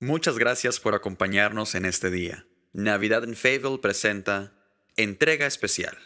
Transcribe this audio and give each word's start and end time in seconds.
Muchas 0.00 0.36
gracias 0.36 0.78
por 0.78 0.94
acompañarnos 0.94 1.74
en 1.74 1.86
este 1.86 2.10
día. 2.10 2.46
Navidad 2.74 3.24
en 3.24 3.34
Fayetteville 3.34 3.78
presenta 3.78 4.52
Entrega 4.96 5.46
Especial, 5.46 5.96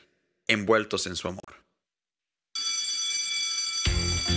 envueltos 0.46 1.08
en 1.08 1.16
su 1.16 1.26
amor. 1.26 1.56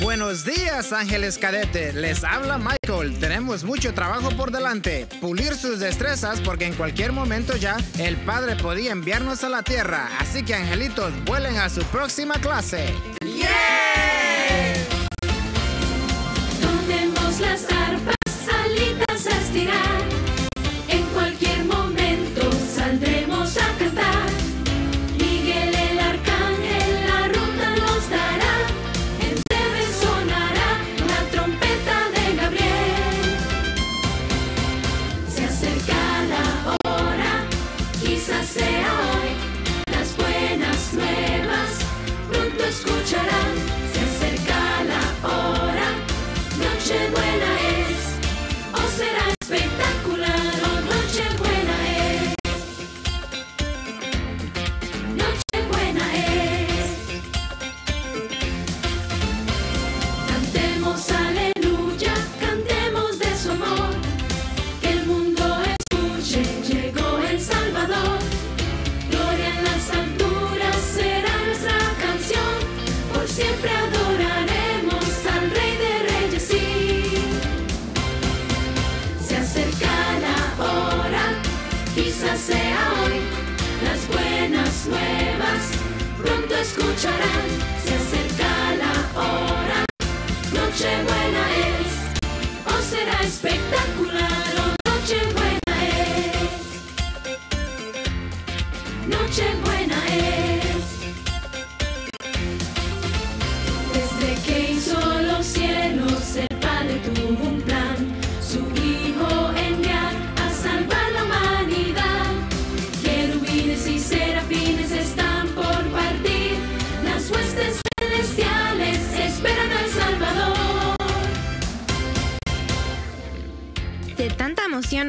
Buenos 0.01 0.43
días, 0.43 0.91
ángeles 0.91 1.37
cadete. 1.37 1.93
Les 1.93 2.23
habla 2.23 2.57
Michael. 2.57 3.19
Tenemos 3.19 3.63
mucho 3.63 3.93
trabajo 3.93 4.31
por 4.35 4.51
delante. 4.51 5.07
Pulir 5.21 5.53
sus 5.53 5.79
destrezas 5.79 6.41
porque 6.41 6.65
en 6.65 6.73
cualquier 6.73 7.11
momento 7.11 7.55
ya 7.55 7.77
el 7.99 8.17
Padre 8.17 8.55
podía 8.55 8.91
enviarnos 8.91 9.43
a 9.43 9.49
la 9.49 9.61
tierra. 9.61 10.09
Así 10.17 10.43
que, 10.43 10.55
angelitos, 10.55 11.13
vuelen 11.25 11.57
a 11.57 11.69
su 11.69 11.83
próxima 11.85 12.41
clase. 12.41 12.91
Tomemos 13.21 14.12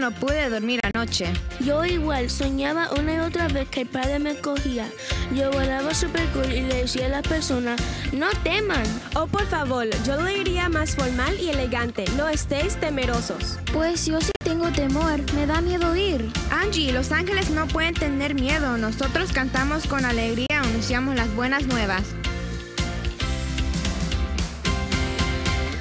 no 0.04 0.10
pude 0.10 0.50
dormir 0.50 0.80
anoche. 0.92 1.32
Yo 1.60 1.82
igual 1.82 2.28
soñaba 2.28 2.90
una 2.92 3.14
y 3.14 3.18
otra 3.20 3.48
vez 3.48 3.66
que 3.70 3.82
el 3.82 3.88
padre 3.88 4.18
me 4.18 4.36
cogía. 4.36 4.86
Yo 5.34 5.50
volaba 5.50 5.94
super 5.94 6.26
cool 6.34 6.52
y 6.52 6.60
le 6.60 6.82
decía 6.82 7.06
a 7.06 7.08
las 7.08 7.22
personas, 7.26 7.80
no 8.12 8.28
teman. 8.42 8.84
Oh, 9.14 9.26
por 9.26 9.46
favor, 9.46 9.86
yo 10.04 10.20
lo 10.20 10.26
diría 10.26 10.68
más 10.68 10.94
formal 10.94 11.40
y 11.40 11.48
elegante. 11.48 12.04
No 12.18 12.28
estéis 12.28 12.78
temerosos. 12.78 13.58
Pues 13.72 14.04
yo 14.04 14.20
sí 14.20 14.30
tengo 14.44 14.70
temor, 14.72 15.20
me 15.32 15.46
da 15.46 15.62
miedo 15.62 15.96
ir. 15.96 16.30
Angie, 16.50 16.92
los 16.92 17.10
ángeles 17.10 17.48
no 17.48 17.66
pueden 17.66 17.94
tener 17.94 18.34
miedo. 18.34 18.76
Nosotros 18.76 19.32
cantamos 19.32 19.86
con 19.86 20.04
alegría, 20.04 20.60
anunciamos 20.60 21.14
las 21.14 21.34
buenas 21.34 21.66
nuevas. 21.66 22.02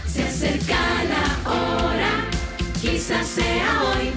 Se 0.07 0.23
acerca 0.23 0.77
la 1.09 1.51
hora, 1.51 2.32
quizás 2.83 3.25
sea 3.27 3.81
hoy. 3.83 4.11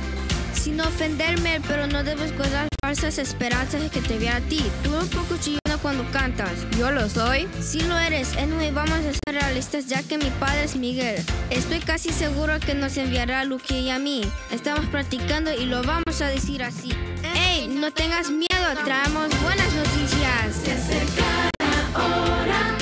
Sin 0.53 0.81
ofenderme, 0.81 1.61
pero 1.69 1.87
no 1.87 2.03
debes 2.03 2.37
guardar 2.37 2.67
falsas 2.83 3.19
esperanzas 3.19 3.89
que 3.93 4.01
te 4.01 4.19
vea 4.19 4.37
a 4.37 4.41
ti. 4.41 4.61
Tú 4.83 4.93
eres 4.95 5.05
un 5.05 5.09
poco 5.11 5.37
chillona 5.39 5.79
cuando 5.81 6.05
cantas. 6.11 6.51
¿Yo 6.77 6.91
lo 6.91 7.09
soy? 7.09 7.47
Sí 7.61 7.81
lo 7.83 7.97
eres. 7.97 8.37
Anyway, 8.37 8.73
vamos 8.73 8.99
a 8.99 9.03
ser 9.03 9.41
realistas 9.41 9.87
ya 9.87 10.03
que 10.03 10.19
mi 10.19 10.31
padre 10.41 10.65
es 10.65 10.75
Miguel. 10.75 11.23
Estoy 11.51 11.79
casi 11.79 12.11
seguro 12.11 12.59
que 12.59 12.75
nos 12.75 12.97
enviará 12.97 13.41
a 13.41 13.45
Luque 13.45 13.79
y 13.79 13.91
a 13.91 14.01
mí. 14.01 14.23
Estamos 14.51 14.87
practicando 14.87 15.53
y 15.53 15.67
lo 15.67 15.83
vamos 15.85 16.21
a 16.21 16.27
decir 16.27 16.65
así. 16.65 16.91
¡Ey! 17.23 17.69
No 17.69 17.93
tengas 17.93 18.31
miedo, 18.31 18.67
traemos 18.85 19.29
buenas 19.43 19.73
noticias. 19.75 20.57
Se 20.65 20.73
acerca 20.73 21.51
la 21.61 22.05
hora, 22.05 22.75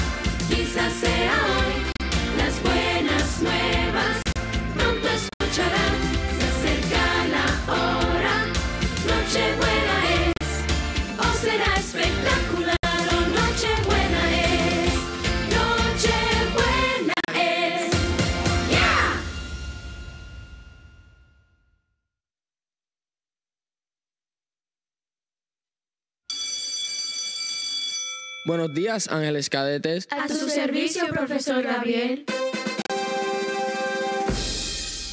quizás 0.48 0.92
sea 0.94 1.13
Buenos 28.46 28.74
días, 28.74 29.08
ángeles 29.08 29.48
cadetes. 29.48 30.06
A 30.10 30.26
tu 30.26 30.34
servicio, 30.34 31.06
profesor 31.08 31.62
Gabriel. 31.62 32.26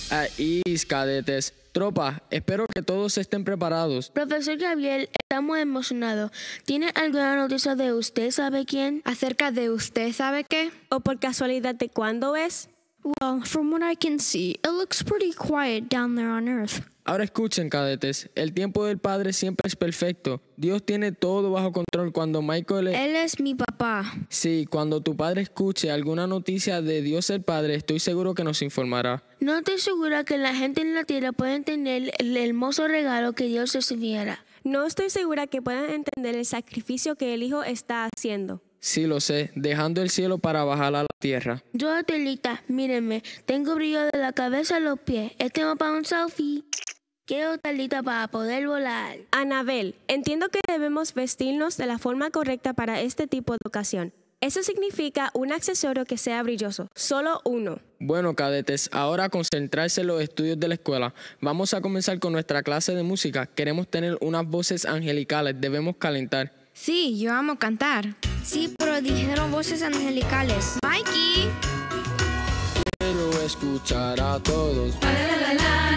Ahí, 0.09 0.61
cadetes. 0.85 1.53
Tropa, 1.71 2.21
espero 2.29 2.65
que 2.67 2.81
todos 2.81 3.17
estén 3.17 3.45
preparados. 3.45 4.11
Profesor 4.11 4.57
Gabriel, 4.57 5.09
estamos 5.23 5.57
emocionados. 5.57 6.31
¿Tiene 6.65 6.91
alguna 6.93 7.37
noticia 7.37 7.75
de 7.75 7.93
usted, 7.93 8.31
sabe 8.31 8.65
quién? 8.65 9.01
Acerca 9.05 9.51
de 9.51 9.69
usted, 9.69 10.11
¿sabe 10.11 10.43
qué? 10.43 10.71
¿O 10.89 10.99
por 10.99 11.17
casualidad 11.19 11.75
de 11.75 11.87
cuándo 11.87 12.35
es? 12.35 12.67
Well, 13.03 13.45
from 13.45 13.71
what 13.71 13.81
I 13.81 13.95
can 13.95 14.19
see, 14.19 14.59
it 14.61 14.71
looks 14.71 15.01
pretty 15.03 15.31
quiet 15.31 15.87
down 15.89 16.15
there 16.15 16.29
on 16.29 16.49
Earth. 16.49 16.90
Ahora 17.03 17.23
escuchen, 17.23 17.69
cadetes. 17.69 18.29
El 18.35 18.53
tiempo 18.53 18.85
del 18.85 18.99
Padre 18.99 19.33
siempre 19.33 19.67
es 19.67 19.75
perfecto. 19.75 20.41
Dios 20.55 20.85
tiene 20.85 21.11
todo 21.11 21.51
bajo 21.51 21.71
control 21.71 22.11
cuando 22.11 22.41
Michael... 22.41 22.89
Él 22.89 23.15
es 23.15 23.39
mi 23.39 23.55
papá. 23.55 24.13
Sí, 24.29 24.67
cuando 24.69 25.01
tu 25.01 25.15
padre 25.15 25.41
escuche 25.41 25.89
alguna 25.89 26.27
noticia 26.27 26.81
de 26.81 27.01
Dios 27.01 27.29
el 27.31 27.41
Padre, 27.41 27.75
estoy 27.75 27.99
seguro 27.99 28.35
que 28.35 28.43
nos 28.43 28.61
informará. 28.61 29.23
No 29.39 29.57
estoy 29.57 29.79
segura 29.79 30.23
que 30.23 30.37
la 30.37 30.53
gente 30.53 30.81
en 30.81 30.93
la 30.93 31.03
tierra 31.03 31.31
pueda 31.31 31.55
entender 31.55 32.11
el 32.19 32.37
hermoso 32.37 32.87
regalo 32.87 33.33
que 33.33 33.45
Dios 33.45 33.73
recibiera. 33.73 34.45
No 34.63 34.85
estoy 34.85 35.09
segura 35.09 35.47
que 35.47 35.61
puedan 35.61 35.89
entender 35.89 36.35
el 36.35 36.45
sacrificio 36.45 37.15
que 37.15 37.33
el 37.33 37.41
Hijo 37.41 37.63
está 37.63 38.07
haciendo. 38.13 38.61
Sí, 38.79 39.05
lo 39.05 39.19
sé, 39.19 39.51
dejando 39.55 40.01
el 40.01 40.09
cielo 40.09 40.39
para 40.39 40.63
bajar 40.63 40.95
a 40.95 41.03
la 41.03 41.07
tierra. 41.19 41.63
Yo, 41.71 41.93
Atelita, 41.93 42.63
mírenme, 42.67 43.21
tengo 43.45 43.75
brillo 43.75 44.01
de 44.05 44.17
la 44.17 44.33
cabeza 44.33 44.77
a 44.77 44.79
los 44.79 44.99
pies. 44.99 45.33
Este 45.37 45.63
va 45.63 45.75
para 45.75 45.91
un 45.91 46.03
selfie. 46.03 46.63
Quiero 47.31 47.57
talita 47.57 48.03
para 48.03 48.27
poder 48.27 48.67
volar. 48.67 49.15
Anabel, 49.31 49.95
entiendo 50.09 50.49
que 50.49 50.59
debemos 50.67 51.13
vestirnos 51.13 51.77
de 51.77 51.85
la 51.85 51.97
forma 51.97 52.29
correcta 52.29 52.73
para 52.73 52.99
este 52.99 53.25
tipo 53.25 53.53
de 53.53 53.59
ocasión. 53.65 54.11
Eso 54.41 54.63
significa 54.63 55.31
un 55.33 55.53
accesorio 55.53 56.03
que 56.03 56.17
sea 56.17 56.43
brilloso, 56.43 56.89
solo 56.93 57.39
uno. 57.45 57.79
Bueno, 58.01 58.35
cadetes, 58.35 58.89
ahora 58.91 59.23
a 59.23 59.29
concentrarse 59.29 60.01
en 60.01 60.07
los 60.07 60.21
estudios 60.21 60.59
de 60.59 60.67
la 60.67 60.73
escuela. 60.73 61.13
Vamos 61.39 61.73
a 61.73 61.79
comenzar 61.79 62.19
con 62.19 62.33
nuestra 62.33 62.63
clase 62.63 62.95
de 62.95 63.03
música. 63.03 63.45
Queremos 63.45 63.87
tener 63.87 64.17
unas 64.19 64.45
voces 64.45 64.83
angelicales, 64.83 65.55
debemos 65.57 65.95
calentar. 65.95 66.51
Sí, 66.73 67.17
yo 67.17 67.31
amo 67.31 67.57
cantar. 67.57 68.13
Sí, 68.43 68.75
pero 68.77 68.99
dijeron 68.99 69.53
voces 69.53 69.83
angelicales. 69.83 70.79
Mikey. 70.83 71.49
Quiero 72.99 73.31
escuchar 73.45 74.19
a 74.19 74.37
todos. 74.43 74.95
La 75.01 75.13
la 75.13 75.21
la 75.21 75.37
la 75.37 75.37
la 75.37 75.53
la 75.53 75.53
la 75.53 75.90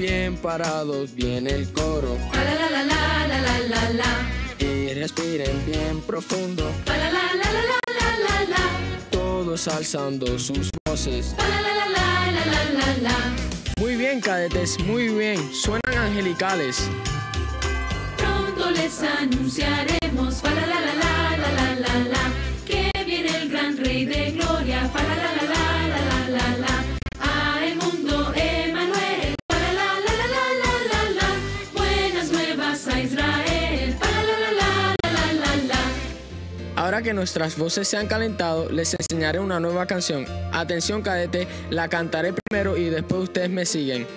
bien 0.00 0.36
parados, 0.36 1.14
viene 1.14 1.50
el 1.50 1.70
coro. 1.72 2.16
La 2.32 2.44
la 2.44 2.54
la 2.54 2.70
la 2.70 3.28
la 3.28 3.40
la 3.40 3.58
la 3.68 3.90
la. 3.90 4.64
Y 4.64 4.94
respiren 4.94 5.64
bien 5.66 6.00
profundo. 6.06 6.70
La 6.86 6.96
la 6.96 7.10
la 7.10 7.34
la 7.34 7.52
la 7.52 7.62
la 7.98 8.10
la 8.26 8.44
la. 8.48 8.64
Todos 9.10 9.68
alzando 9.68 10.38
sus 10.38 10.70
voces. 10.86 11.34
La 11.36 11.48
la 11.48 11.60
la 11.60 11.86
la 11.96 12.32
la 12.32 12.44
la 12.46 12.64
la 12.78 13.02
la. 13.02 13.16
Muy 13.78 13.96
bien, 13.96 14.20
cadetes, 14.20 14.78
muy 14.80 15.08
bien. 15.08 15.38
Suenan 15.52 15.98
angelicales. 15.98 16.88
Pronto 18.16 18.70
les 18.70 19.02
anunciaremos. 19.02 20.42
La 20.42 20.54
la 20.54 20.66
la 20.66 20.80
la 20.80 21.36
la 21.36 21.50
la 21.58 21.74
la 21.74 21.94
la. 22.08 22.24
Que 22.64 22.90
viene 23.04 23.36
el 23.36 23.50
gran 23.50 23.76
rey 23.76 24.06
de 24.06 24.30
gloria. 24.32 24.90
Ahora 36.90 37.02
que 37.02 37.14
nuestras 37.14 37.56
voces 37.56 37.86
se 37.86 37.96
han 37.96 38.08
calentado, 38.08 38.68
les 38.68 38.96
enseñaré 38.98 39.38
una 39.38 39.60
nueva 39.60 39.86
canción. 39.86 40.26
Atención, 40.50 41.02
cadete, 41.02 41.46
la 41.70 41.86
cantaré 41.86 42.32
primero 42.32 42.76
y 42.76 42.86
después 42.86 43.22
ustedes 43.22 43.48
me 43.48 43.64
siguen. 43.64 44.08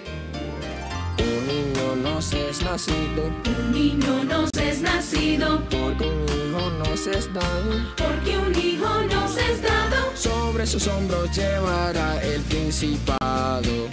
Un 1.20 1.48
niño 1.48 1.96
nos 1.98 2.34
es 2.34 2.64
nacido, 2.64 3.30
Un 3.60 3.72
niño 3.72 4.24
nos 4.24 4.50
es 4.60 4.82
nacido, 4.82 5.62
porque 5.70 6.06
un 6.06 6.26
hijo 6.26 6.72
nos 6.80 7.06
es 7.06 7.32
dado. 7.32 7.94
porque 7.96 8.38
un 8.40 8.56
hijo 8.60 9.02
nos 9.04 9.38
es 9.38 9.62
dado, 9.62 10.12
Sobre 10.16 10.66
sus 10.66 10.88
hombros 10.88 11.30
llevará 11.32 12.24
el 12.24 12.42
principado. 12.42 13.88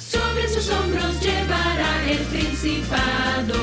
sobre 0.00 0.48
sus 0.48 0.68
hombros 0.68 1.20
llevará 1.20 2.10
el 2.10 2.18
principado. 2.18 3.54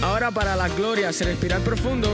Ahora 0.00 0.30
para 0.30 0.56
las 0.56 0.74
glorias, 0.74 1.20
respirar 1.20 1.60
profundo. 1.60 2.13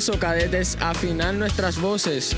Eso, 0.00 0.18
cadetes? 0.18 0.78
Afinar 0.80 1.34
nuestras 1.34 1.78
voces. 1.78 2.34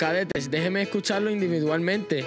Cadetes, 0.00 0.50
déjenme 0.50 0.80
escucharlo 0.80 1.30
individualmente. 1.30 2.24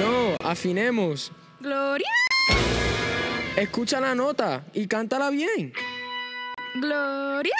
No, 0.00 0.36
afinemos. 0.44 1.32
Gloria, 1.60 2.06
Escucha 3.56 4.00
la 4.00 4.14
nota 4.14 4.64
y 4.72 4.86
cántala 4.86 5.30
bien. 5.30 5.72
gloria. 6.76 7.54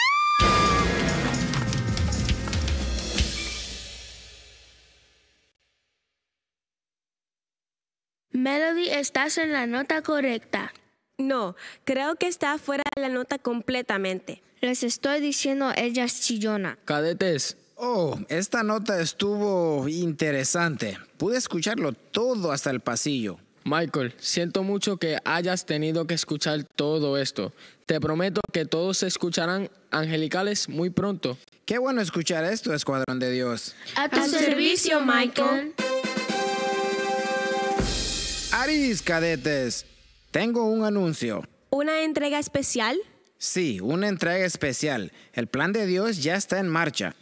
Melody, 8.30 8.90
estás 8.90 9.38
en 9.38 9.52
la 9.52 9.66
nota 9.66 10.02
correcta. 10.02 10.72
No, 11.18 11.56
creo 11.84 12.14
que 12.14 12.28
está 12.28 12.56
fuera 12.58 12.84
de 12.94 13.02
la 13.02 13.08
nota 13.08 13.38
completamente. 13.38 14.40
Les 14.60 14.84
estoy 14.84 15.20
diciendo, 15.20 15.72
ella 15.76 16.04
es 16.04 16.20
chillona. 16.20 16.78
Cadetes, 16.84 17.56
Oh, 17.80 18.18
esta 18.28 18.64
nota 18.64 19.00
estuvo 19.00 19.86
interesante. 19.88 20.98
Pude 21.16 21.38
escucharlo 21.38 21.92
todo 21.92 22.50
hasta 22.50 22.70
el 22.70 22.80
pasillo. 22.80 23.38
Michael, 23.64 24.14
siento 24.18 24.64
mucho 24.64 24.96
que 24.96 25.18
hayas 25.24 25.64
tenido 25.64 26.04
que 26.04 26.14
escuchar 26.14 26.64
todo 26.64 27.18
esto. 27.18 27.52
Te 27.86 28.00
prometo 28.00 28.40
que 28.52 28.64
todos 28.64 28.98
se 28.98 29.06
escucharán 29.06 29.70
angelicales 29.92 30.68
muy 30.68 30.90
pronto. 30.90 31.38
Qué 31.66 31.78
bueno 31.78 32.00
escuchar 32.00 32.42
esto, 32.44 32.74
Escuadrón 32.74 33.20
de 33.20 33.30
Dios. 33.30 33.76
A 33.94 34.08
tu 34.08 34.24
servicio, 34.24 35.00
Michael. 35.00 35.72
Aris, 38.50 39.02
cadetes. 39.02 39.86
Tengo 40.30 40.64
un 40.64 40.84
anuncio. 40.84 41.42
¿Una 41.70 42.02
entrega 42.02 42.38
especial? 42.38 42.98
Sí, 43.38 43.80
una 43.80 44.08
entrega 44.08 44.44
especial. 44.44 45.12
El 45.32 45.46
plan 45.46 45.72
de 45.72 45.86
Dios 45.86 46.22
ya 46.22 46.34
está 46.34 46.58
en 46.58 46.68
marcha. 46.68 47.14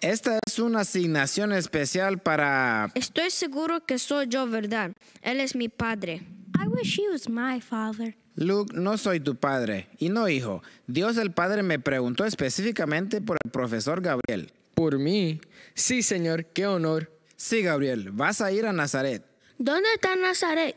Esta 0.00 0.38
es 0.46 0.58
una 0.58 0.80
asignación 0.80 1.52
especial 1.52 2.18
para... 2.18 2.90
Estoy 2.94 3.30
seguro 3.30 3.84
que 3.84 3.98
soy 3.98 4.26
yo, 4.28 4.46
¿verdad? 4.46 4.92
Él 5.22 5.40
es 5.40 5.54
mi 5.54 5.68
padre. 5.68 6.22
I 6.56 6.66
wish 6.68 6.98
he 6.98 7.08
was 7.08 7.28
my 7.28 7.60
father. 7.60 8.16
Luke, 8.34 8.72
no 8.74 8.96
soy 8.96 9.20
tu 9.20 9.36
padre. 9.36 9.88
Y 9.98 10.08
no, 10.08 10.28
hijo. 10.28 10.62
Dios 10.86 11.16
el 11.16 11.32
Padre 11.32 11.64
me 11.64 11.80
preguntó 11.80 12.24
específicamente 12.24 13.20
por 13.20 13.36
el 13.44 13.50
profesor 13.50 14.00
Gabriel. 14.00 14.52
¿Por 14.74 14.98
mí? 14.98 15.40
Sí, 15.74 16.02
señor, 16.02 16.46
qué 16.46 16.66
honor. 16.68 17.10
Sí, 17.36 17.62
Gabriel, 17.62 18.10
vas 18.12 18.40
a 18.40 18.52
ir 18.52 18.66
a 18.66 18.72
Nazaret. 18.72 19.24
¿Dónde 19.58 19.88
está 19.94 20.14
Nazaret? 20.14 20.76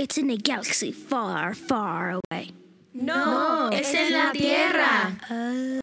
It's 0.00 0.16
in 0.16 0.30
a 0.30 0.36
galaxy 0.36 0.92
far, 0.92 1.54
far 1.54 2.12
away. 2.12 2.54
No, 2.94 3.68
es 3.68 3.92
en 3.92 4.14
la 4.14 4.32
tierra. 4.32 5.14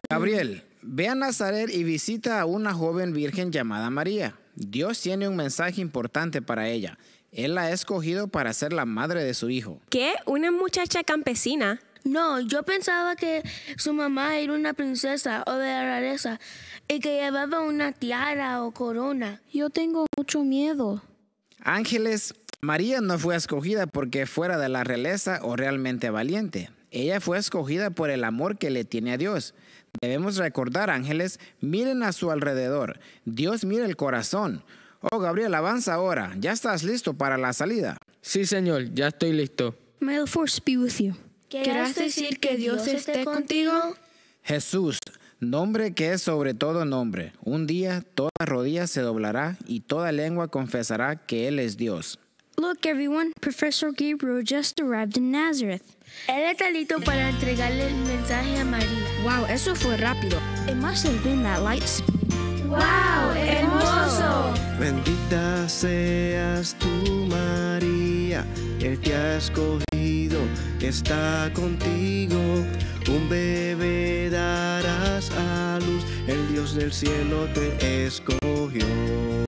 Gabriel, 0.09 0.63
ve 0.81 1.07
a 1.07 1.13
Nazaret 1.13 1.69
y 1.71 1.83
visita 1.83 2.41
a 2.41 2.45
una 2.47 2.74
joven 2.74 3.13
virgen 3.13 3.51
llamada 3.51 3.91
María. 3.91 4.33
Dios 4.55 5.00
tiene 5.01 5.27
un 5.27 5.36
mensaje 5.36 5.81
importante 5.81 6.41
para 6.41 6.67
ella. 6.67 6.97
Él 7.31 7.53
la 7.53 7.65
ha 7.65 7.71
escogido 7.71 8.27
para 8.27 8.53
ser 8.53 8.74
la 8.74 8.86
madre 8.86 9.24
de 9.24 9.36
su 9.36 9.51
hijo. 9.51 9.81
¿Qué? 9.91 10.15
¿Una 10.25 10.50
muchacha 10.50 11.03
campesina? 11.03 11.79
No, 12.03 12.39
yo 12.39 12.63
pensaba 12.63 13.15
que 13.15 13.43
su 13.77 13.93
mamá 13.93 14.39
era 14.39 14.53
una 14.53 14.74
princesa 14.74 15.43
o 15.45 15.53
de 15.53 15.67
la 15.67 15.83
realeza 15.83 16.39
y 16.88 17.01
que 17.01 17.21
llevaba 17.21 17.62
una 17.62 17.91
tiara 17.91 18.63
o 18.63 18.71
corona. 18.71 19.43
Yo 19.53 19.69
tengo 19.69 20.07
mucho 20.17 20.43
miedo. 20.43 21.03
Ángeles, 21.59 22.33
María 22.62 23.02
no 23.02 23.20
fue 23.20 23.36
escogida 23.36 23.86
porque 23.86 24.26
fuera 24.26 24.58
de 24.58 24.68
la 24.68 24.84
realeza 24.84 25.40
o 25.44 25.56
realmente 25.56 26.10
valiente. 26.10 26.72
Ella 26.90 27.22
fue 27.22 27.38
escogida 27.38 27.92
por 27.92 28.10
el 28.10 28.24
amor 28.24 28.58
que 28.58 28.72
le 28.72 28.84
tiene 28.84 29.14
a 29.14 29.18
Dios. 29.18 29.54
Debemos 30.02 30.38
recordar, 30.38 30.90
ángeles, 30.90 31.40
miren 31.62 32.02
a 32.02 32.12
su 32.14 32.32
alrededor. 32.32 33.00
Dios 33.26 33.64
mira 33.64 33.86
el 33.86 33.96
corazón. 33.96 34.64
Oh, 35.02 35.20
Gabriel, 35.20 35.54
avanza 35.54 35.94
ahora. 35.94 36.34
Ya 36.40 36.52
estás 36.52 36.84
listo 36.84 37.14
para 37.14 37.38
la 37.38 37.54
salida. 37.54 37.98
Sí, 38.22 38.46
señor, 38.46 38.92
ya 38.94 39.10
estoy 39.10 39.34
listo. 39.34 39.76
May 40.00 40.18
the 40.18 40.26
force 40.26 40.60
be 40.66 40.78
with 40.78 40.98
you. 40.98 41.16
¿Querrás 41.50 41.94
decir 41.96 42.40
que 42.40 42.58
Dios 42.58 42.88
esté 42.88 43.24
contigo? 43.24 43.72
Jesús, 44.42 45.00
Nombre 45.40 45.94
que 45.94 46.14
es 46.14 46.24
sobre 46.24 46.56
todo 46.56 46.84
nombre. 46.84 47.34
Un 47.44 47.68
día 47.68 48.02
toda 48.02 48.32
rodilla 48.44 48.88
se 48.88 49.02
doblará 49.02 49.56
y 49.68 49.82
toda 49.82 50.12
lengua 50.12 50.48
confesará 50.48 51.28
que 51.28 51.48
Él 51.48 51.60
es 51.60 51.78
Dios. 51.78 52.20
Look, 52.60 52.88
everyone, 52.88 53.34
Professor 53.40 53.92
Gabriel 53.92 54.42
just 54.42 54.80
arrived 54.80 55.16
in 55.16 55.32
Nazareth. 55.32 55.84
Él 56.28 56.44
está 56.52 56.72
listo 56.72 57.00
para 57.00 57.30
entregarle 57.30 57.86
el 57.86 57.94
mensaje 57.94 58.58
a 58.60 58.66
María. 58.66 59.06
Wow, 59.24 59.46
eso 59.46 59.76
fue 59.76 59.96
rápido. 59.98 60.40
It 60.68 60.76
must 60.76 61.06
have 61.06 61.24
been 61.24 61.44
that 61.44 61.62
light 61.62 61.84
speed. 61.84 62.18
¡Wow! 62.68 63.32
¡Hermoso! 63.36 64.56
Bendita 64.80 65.70
seas 65.70 66.76
tú, 66.80 67.28
María, 67.28 68.44
Él 68.82 69.00
te 69.02 69.14
ha 69.14 69.38
escogido, 69.38 70.40
está 70.82 71.52
contigo. 71.54 72.40
Un 73.08 73.30
bebé 73.30 74.32
darás 74.32 75.30
a 75.30 75.78
luz, 75.86 76.04
el 76.28 76.48
Dios 76.52 76.74
del 76.74 76.92
cielo 76.92 77.48
te 77.54 78.08
escogió. 78.08 79.47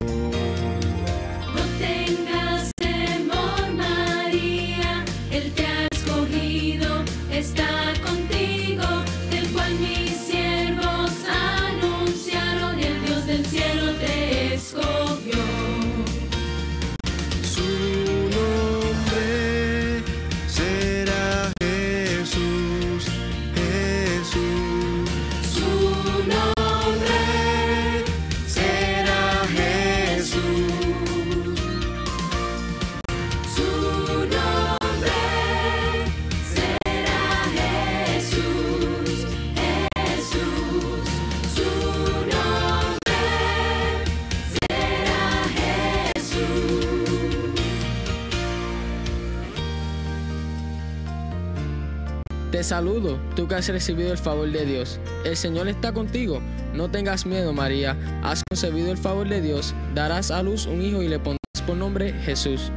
Saludo, 52.70 53.18
tú 53.36 53.48
que 53.48 53.56
has 53.56 53.68
recibido 53.68 54.12
el 54.12 54.18
favor 54.20 54.52
de 54.52 54.64
Dios. 54.64 55.00
El 55.26 55.36
Señor 55.36 55.68
está 55.68 55.92
contigo. 55.92 56.40
No 56.72 56.90
tengas 56.92 57.26
miedo, 57.26 57.52
María. 57.52 57.98
Has 58.24 58.44
concebido 58.48 58.92
el 58.92 58.98
favor 59.00 59.28
de 59.28 59.42
Dios. 59.42 59.74
Darás 59.96 60.30
a 60.30 60.44
luz 60.44 60.68
un 60.68 60.84
hijo 60.84 61.02
y 61.02 61.08
le 61.08 61.18
pondrás 61.18 61.40
por 61.66 61.76
nombre 61.76 62.14
Jesús. 62.14 62.72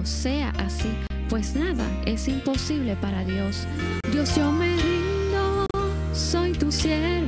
Sea 0.00 0.50
así, 0.56 0.88
pues 1.28 1.54
nada 1.54 1.84
es 2.06 2.26
imposible 2.26 2.96
para 2.96 3.24
Dios. 3.24 3.66
Dios, 4.10 4.34
yo 4.34 4.50
me 4.50 4.74
rindo, 4.76 5.66
soy 6.14 6.52
tu 6.52 6.72
sierva, 6.72 7.21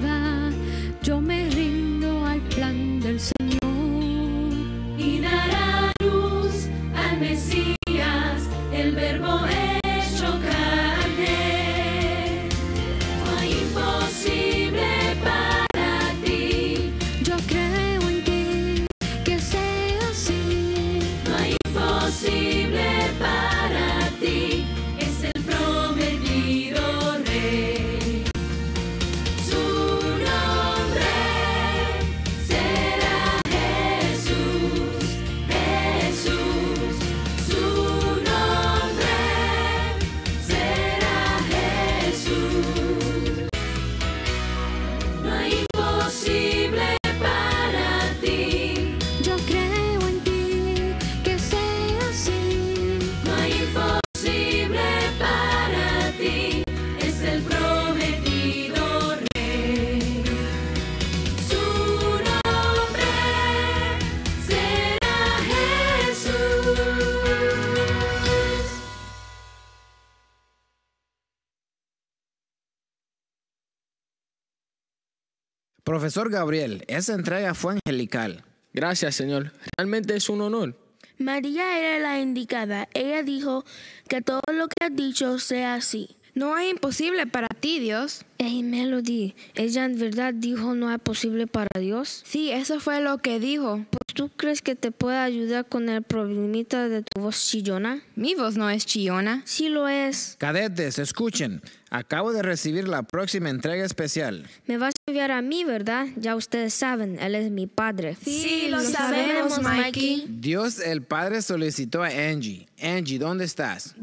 Profesor 75.84 76.30
Gabriel, 76.30 76.82
esa 76.88 77.12
entrega 77.12 77.52
fue 77.52 77.74
angelical. 77.74 78.42
Gracias, 78.72 79.16
Señor. 79.16 79.52
Realmente 79.76 80.16
es 80.16 80.30
un 80.30 80.40
honor. 80.40 80.74
María 81.18 81.78
era 81.78 81.98
la 81.98 82.20
indicada. 82.20 82.88
Ella 82.94 83.22
dijo 83.22 83.66
que 84.08 84.22
todo 84.22 84.40
lo 84.50 84.66
que 84.68 84.86
has 84.86 84.96
dicho 84.96 85.38
sea 85.38 85.74
así. 85.74 86.16
No 86.34 86.56
hay 86.56 86.70
imposible 86.70 87.26
para 87.26 87.46
ti, 87.46 87.78
Dios. 87.80 88.22
Hey, 88.38 88.64
Melody, 88.64 89.34
¿ella 89.54 89.84
en 89.84 89.98
verdad 89.98 90.34
dijo 90.34 90.74
no 90.74 90.92
es 90.92 90.98
posible 91.00 91.46
para 91.46 91.68
Dios? 91.78 92.22
Sí, 92.26 92.50
eso 92.50 92.80
fue 92.80 93.00
lo 93.00 93.18
que 93.18 93.38
dijo. 93.38 93.84
Pues, 93.88 94.14
¿Tú 94.14 94.30
crees 94.36 94.60
que 94.60 94.74
te 94.74 94.90
puede 94.90 95.18
ayudar 95.18 95.66
con 95.66 95.88
el 95.88 96.02
problemita 96.02 96.88
de 96.88 97.02
tu 97.02 97.20
voz 97.20 97.46
chillona? 97.46 98.02
Mi 98.16 98.34
voz 98.34 98.56
no 98.56 98.68
es 98.68 98.84
chillona. 98.86 99.42
Sí 99.44 99.68
lo 99.68 99.86
es. 99.86 100.34
Cadetes, 100.38 100.98
escuchen. 100.98 101.62
Acabo 101.90 102.32
de 102.32 102.42
recibir 102.42 102.88
la 102.88 103.04
próxima 103.04 103.50
entrega 103.50 103.84
especial. 103.84 104.48
Me 104.66 104.78
vas 104.78 104.93
a 105.06 105.10
enviar 105.10 105.32
a 105.32 105.42
mí, 105.42 105.64
¿verdad? 105.64 106.06
Ya 106.16 106.34
ustedes 106.34 106.72
saben, 106.72 107.18
él 107.18 107.34
es 107.34 107.50
mi 107.50 107.66
padre. 107.66 108.16
Sí, 108.22 108.68
lo 108.70 108.80
sabemos, 108.80 109.60
Mikey. 109.60 110.24
Dios 110.28 110.78
el 110.80 111.02
Padre 111.02 111.42
solicitó 111.42 112.02
a 112.02 112.08
Angie. 112.08 112.66
Angie, 112.82 113.18
¿dónde 113.18 113.44
estás? 113.44 113.94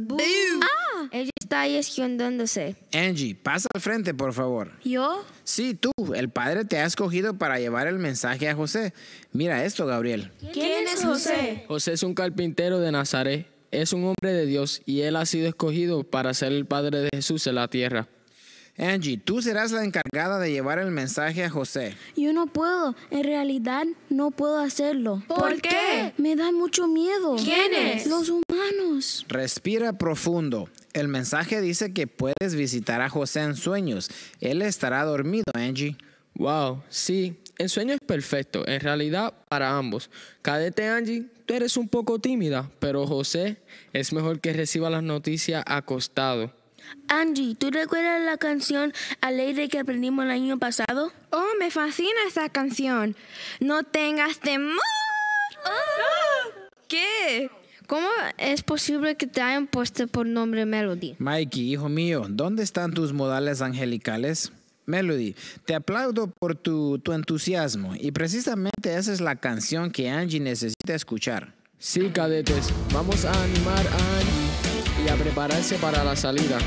Ella 1.11 1.31
está 1.39 1.61
ahí 1.61 1.75
escondiéndose. 1.77 2.75
Angie, 2.93 3.33
pasa 3.33 3.67
al 3.73 3.81
frente, 3.81 4.13
por 4.13 4.31
favor. 4.33 4.71
¿Yo? 4.83 5.25
Sí, 5.43 5.73
tú, 5.73 5.91
el 6.13 6.29
Padre 6.29 6.65
te 6.65 6.77
ha 6.77 6.85
escogido 6.85 7.33
para 7.33 7.57
llevar 7.57 7.87
el 7.87 7.97
mensaje 7.97 8.47
a 8.47 8.55
José. 8.55 8.93
Mira 9.33 9.65
esto, 9.65 9.87
Gabriel. 9.87 10.31
¿Quién 10.53 10.87
es 10.87 11.03
José? 11.03 11.65
José 11.67 11.93
es 11.93 12.03
un 12.03 12.13
carpintero 12.13 12.79
de 12.79 12.91
Nazaret. 12.91 13.47
Es 13.71 13.93
un 13.93 14.03
hombre 14.03 14.33
de 14.33 14.45
Dios 14.45 14.83
y 14.85 15.01
él 15.01 15.15
ha 15.15 15.25
sido 15.25 15.47
escogido 15.47 16.03
para 16.03 16.33
ser 16.35 16.51
el 16.51 16.67
Padre 16.67 16.99
de 16.99 17.09
Jesús 17.11 17.47
en 17.47 17.55
la 17.55 17.69
tierra. 17.69 18.07
Angie, 18.81 19.17
tú 19.17 19.43
serás 19.43 19.71
la 19.71 19.83
encargada 19.83 20.39
de 20.39 20.51
llevar 20.51 20.79
el 20.79 20.89
mensaje 20.89 21.43
a 21.43 21.51
José. 21.51 21.95
Yo 22.17 22.33
no 22.33 22.47
puedo. 22.47 22.95
En 23.11 23.23
realidad, 23.23 23.85
no 24.09 24.31
puedo 24.31 24.57
hacerlo. 24.57 25.21
¿Por 25.27 25.61
qué? 25.61 26.13
Me 26.17 26.35
da 26.35 26.51
mucho 26.51 26.87
miedo. 26.87 27.35
¿Quiénes? 27.35 28.07
Los 28.07 28.29
humanos. 28.29 29.25
Respira 29.29 29.93
profundo. 29.93 30.67
El 30.93 31.09
mensaje 31.09 31.61
dice 31.61 31.93
que 31.93 32.07
puedes 32.07 32.55
visitar 32.55 33.01
a 33.01 33.09
José 33.09 33.41
en 33.41 33.55
sueños. 33.55 34.09
Él 34.39 34.63
estará 34.63 35.05
dormido, 35.05 35.45
Angie. 35.53 35.95
Wow, 36.33 36.81
sí, 36.89 37.37
el 37.59 37.69
sueño 37.69 37.93
es 37.93 37.99
perfecto, 38.03 38.67
en 38.67 38.79
realidad 38.79 39.33
para 39.47 39.77
ambos. 39.77 40.09
Cadete 40.41 40.87
Angie, 40.87 41.27
tú 41.45 41.53
eres 41.53 41.77
un 41.77 41.87
poco 41.87 42.17
tímida, 42.17 42.71
pero 42.79 43.05
José 43.05 43.57
es 43.93 44.11
mejor 44.11 44.39
que 44.39 44.53
reciba 44.53 44.89
las 44.89 45.03
noticias 45.03 45.63
acostado. 45.67 46.51
Angie, 47.07 47.55
¿tú 47.55 47.71
recuerdas 47.71 48.21
la 48.21 48.37
canción 48.37 48.93
Alegre 49.21 49.69
que 49.69 49.79
aprendimos 49.79 50.25
el 50.25 50.31
año 50.31 50.57
pasado? 50.59 51.11
Oh, 51.31 51.47
me 51.59 51.71
fascina 51.71 52.09
esa 52.27 52.49
canción. 52.49 53.15
No 53.59 53.83
tengas 53.83 54.39
temor. 54.39 54.79
¿Qué? 56.87 57.49
¿Cómo 57.87 58.07
es 58.37 58.63
posible 58.63 59.15
que 59.15 59.27
te 59.27 59.41
hayan 59.41 59.67
puesto 59.67 60.07
por 60.07 60.25
nombre 60.25 60.65
Melody? 60.65 61.15
Mikey, 61.19 61.73
hijo 61.73 61.89
mío, 61.89 62.25
¿dónde 62.29 62.63
están 62.63 62.93
tus 62.93 63.11
modales 63.11 63.61
angelicales? 63.61 64.51
Melody, 64.85 65.35
te 65.65 65.75
aplaudo 65.75 66.27
por 66.27 66.55
tu, 66.55 66.99
tu 66.99 67.13
entusiasmo 67.13 67.93
y 67.99 68.11
precisamente 68.11 68.95
esa 68.95 69.13
es 69.13 69.21
la 69.21 69.35
canción 69.35 69.91
que 69.91 70.09
Angie 70.09 70.39
necesita 70.39 70.95
escuchar. 70.95 71.53
Sí, 71.79 72.09
cadetes, 72.09 72.69
vamos 72.93 73.25
a 73.25 73.43
animar 73.43 73.85
a 73.87 74.19
Angie 74.19 74.40
y 75.05 75.09
a 75.09 75.15
prepararse 75.15 75.77
para 75.77 76.03
la 76.03 76.15
salida. 76.15 76.57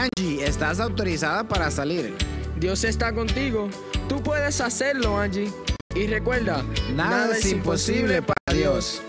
Angie, 0.00 0.42
estás 0.44 0.80
autorizada 0.80 1.46
para 1.46 1.70
salir. 1.70 2.14
Dios 2.58 2.84
está 2.84 3.12
contigo. 3.12 3.68
Tú 4.08 4.22
puedes 4.22 4.60
hacerlo, 4.62 5.18
Angie. 5.18 5.52
Y 5.94 6.06
recuerda, 6.06 6.64
Nada, 6.94 7.36
es 7.36 7.44
imposible 7.52 8.22
para 8.22 8.56
Dios. 8.56 9.02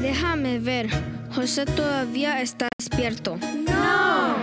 Déjame 0.00 0.58
ver. 0.58 0.88
José 1.34 1.66
todavía 1.66 2.40
está 2.40 2.68
despierto. 2.78 3.36
No. 3.36 4.36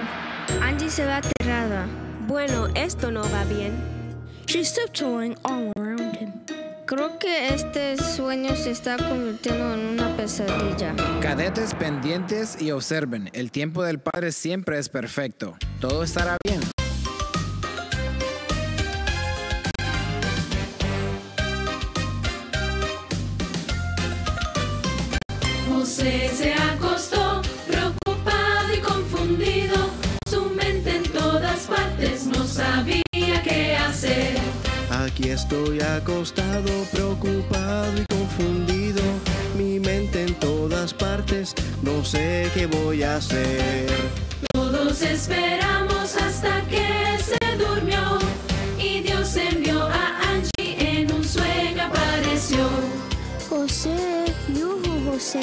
Angie 0.62 0.89
se 0.89 1.06
ve 1.06 1.13
aterrada. 1.13 1.88
Bueno, 2.28 2.67
esto 2.76 3.10
no 3.10 3.21
va 3.21 3.43
bien. 3.45 3.74
She's 4.48 4.74
tiptoeing 4.74 5.36
all 5.43 5.71
around 5.76 6.15
him. 6.21 6.32
Creo 6.86 7.17
que 7.17 7.48
este 7.48 7.98
sueño 7.98 8.56
se 8.56 8.71
está 8.71 8.98
convirtiendo 8.98 9.74
en 9.74 9.80
una 9.80 10.15
pesadilla. 10.15 10.93
Cadetes 11.19 11.74
pendientes 11.74 12.62
y 12.62 12.69
observen, 12.69 13.32
el 13.34 13.52
tiempo 13.52 13.84
del 13.84 14.00
Padre 14.00 14.32
siempre 14.32 14.78
es 14.78 14.88
perfecto. 14.89 15.58
Todo 15.80 16.04
estará 16.04 16.38
bien. 16.43 16.74
José 26.06 26.30
se 26.36 26.54
acostó, 26.54 27.41
preocupado 27.65 28.74
y 28.76 28.78
confundido. 28.78 29.89
Su 30.30 30.46
mente 30.52 30.98
en 30.98 31.04
todas 31.04 31.62
partes 31.62 32.28
no 32.28 32.46
sabía 32.46 33.41
qué 33.44 33.76
hacer. 33.76 34.36
Aquí 34.91 35.30
estoy 35.30 35.82
acostado, 35.82 36.70
preocupado 36.91 38.00
y 38.00 38.06
confundido. 38.06 39.02
Mi 39.58 39.80
mente 39.80 40.22
en 40.22 40.36
todas 40.36 40.94
partes, 40.94 41.56
no 41.82 42.06
sé 42.06 42.52
qué 42.54 42.68
voy 42.68 43.02
a 43.02 43.15
hacer. 43.15 43.89
Todos 44.54 45.02
esperamos 45.02 46.15
hasta 46.18 46.62
que 46.70 47.18
se 47.18 47.58
durmió. 47.58 48.20
Y 48.78 49.00
Dios 49.02 49.36
envió 49.38 49.82
a 49.82 50.20
Angie 50.30 50.76
en 50.78 51.12
un 51.12 51.24
sueño 51.24 51.82
apareció. 51.82 52.70
José, 53.50 54.26
Yuhu, 54.54 55.12
José, 55.12 55.41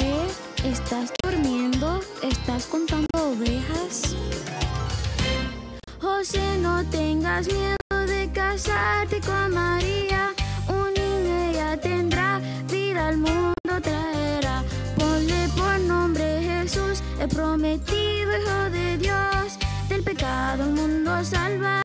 ¿estás 0.63 1.11
durmiendo? 1.23 1.99
¿Estás 2.21 2.65
contando 2.65 3.07
ovejas? 3.13 4.15
José, 6.01 6.57
no 6.59 6.83
tengas 6.85 7.47
miedo 7.47 8.05
de 8.07 8.29
casarte 8.33 9.19
con 9.21 9.53
María. 9.53 10.33
Un 10.67 10.93
niño 10.93 11.79
tendrá, 11.81 12.39
vida 12.69 13.09
al 13.09 13.17
mundo 13.17 13.73
traerá. 13.81 14.63
Ponle 14.97 15.47
por 15.55 15.79
nombre 15.81 16.41
Jesús, 16.41 17.03
el 17.19 17.27
prometido 17.27 18.31
Hijo 18.37 18.69
de 18.71 18.97
Dios. 18.97 19.59
Del 19.89 20.03
pecado 20.03 20.63
el 20.63 20.71
mundo 20.71 21.23
salvará, 21.23 21.82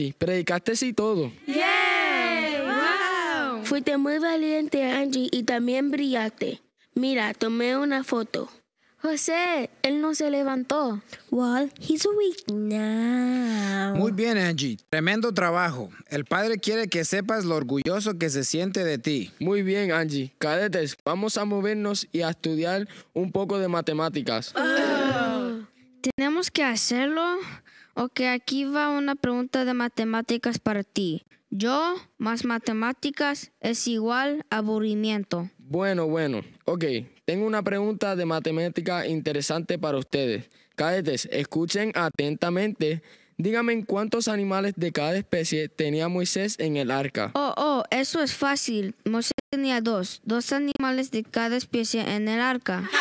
Angie. 0.00 0.14
Predicaste 0.16 0.72
y 0.86 0.92
todo. 0.92 1.32
¡Wow! 1.46 1.64
Fuiste 3.64 3.96
muy 3.98 4.18
valiente, 4.18 4.84
Angie, 4.84 5.28
y 5.30 5.44
también 5.44 5.90
brillaste. 5.90 6.60
Mira, 6.94 7.34
tomé 7.34 7.76
una 7.76 8.02
foto. 8.04 8.48
José, 9.02 9.70
él 9.82 10.00
no 10.02 10.14
se 10.14 10.30
levantó. 10.30 11.00
Well, 11.30 11.72
he's 11.80 12.04
awake 12.04 12.52
now. 12.52 13.96
Muy 13.96 14.12
bien, 14.12 14.36
Angie. 14.36 14.76
Tremendo 14.90 15.32
trabajo. 15.32 15.88
El 16.08 16.26
padre 16.26 16.58
quiere 16.58 16.88
que 16.88 17.04
sepas 17.04 17.46
lo 17.46 17.56
orgulloso 17.56 18.18
que 18.18 18.28
se 18.28 18.44
siente 18.44 18.84
de 18.84 18.98
ti. 18.98 19.30
Muy 19.38 19.62
bien, 19.62 19.92
Angie. 19.92 20.34
Cadetes, 20.38 20.98
vamos 21.02 21.38
a 21.38 21.46
movernos 21.46 22.06
y 22.12 22.20
a 22.20 22.28
estudiar 22.30 22.86
un 23.14 23.32
poco 23.32 23.58
de 23.58 23.68
matemáticas. 23.68 24.52
¿Tenemos 26.16 26.50
que 26.50 26.64
hacerlo? 26.64 27.22
Ok, 27.94 28.20
aquí 28.32 28.64
va 28.64 28.90
una 28.90 29.14
pregunta 29.14 29.64
de 29.64 29.74
matemáticas 29.74 30.58
para 30.58 30.82
ti. 30.82 31.24
Yo 31.50 31.96
más 32.16 32.44
matemáticas 32.44 33.50
es 33.60 33.88
igual 33.88 34.46
aburrimiento. 34.50 35.50
Bueno, 35.58 36.06
bueno. 36.06 36.42
Ok, 36.64 36.84
tengo 37.24 37.46
una 37.46 37.62
pregunta 37.62 38.14
de 38.14 38.24
matemática 38.24 39.06
interesante 39.06 39.78
para 39.78 39.98
ustedes. 39.98 40.48
Cadetes, 40.76 41.28
escuchen 41.32 41.92
atentamente. 41.94 43.02
Díganme 43.36 43.84
cuántos 43.84 44.28
animales 44.28 44.74
de 44.76 44.92
cada 44.92 45.16
especie 45.16 45.68
tenía 45.68 46.08
Moisés 46.08 46.56
en 46.58 46.76
el 46.76 46.90
arca. 46.90 47.32
Oh, 47.34 47.54
oh, 47.56 47.84
eso 47.90 48.22
es 48.22 48.34
fácil. 48.34 48.94
Moisés 49.04 49.32
tenía 49.50 49.80
dos, 49.80 50.20
dos 50.24 50.52
animales 50.52 51.10
de 51.10 51.24
cada 51.24 51.56
especie 51.56 52.02
en 52.02 52.28
el 52.28 52.40
arca. 52.40 52.88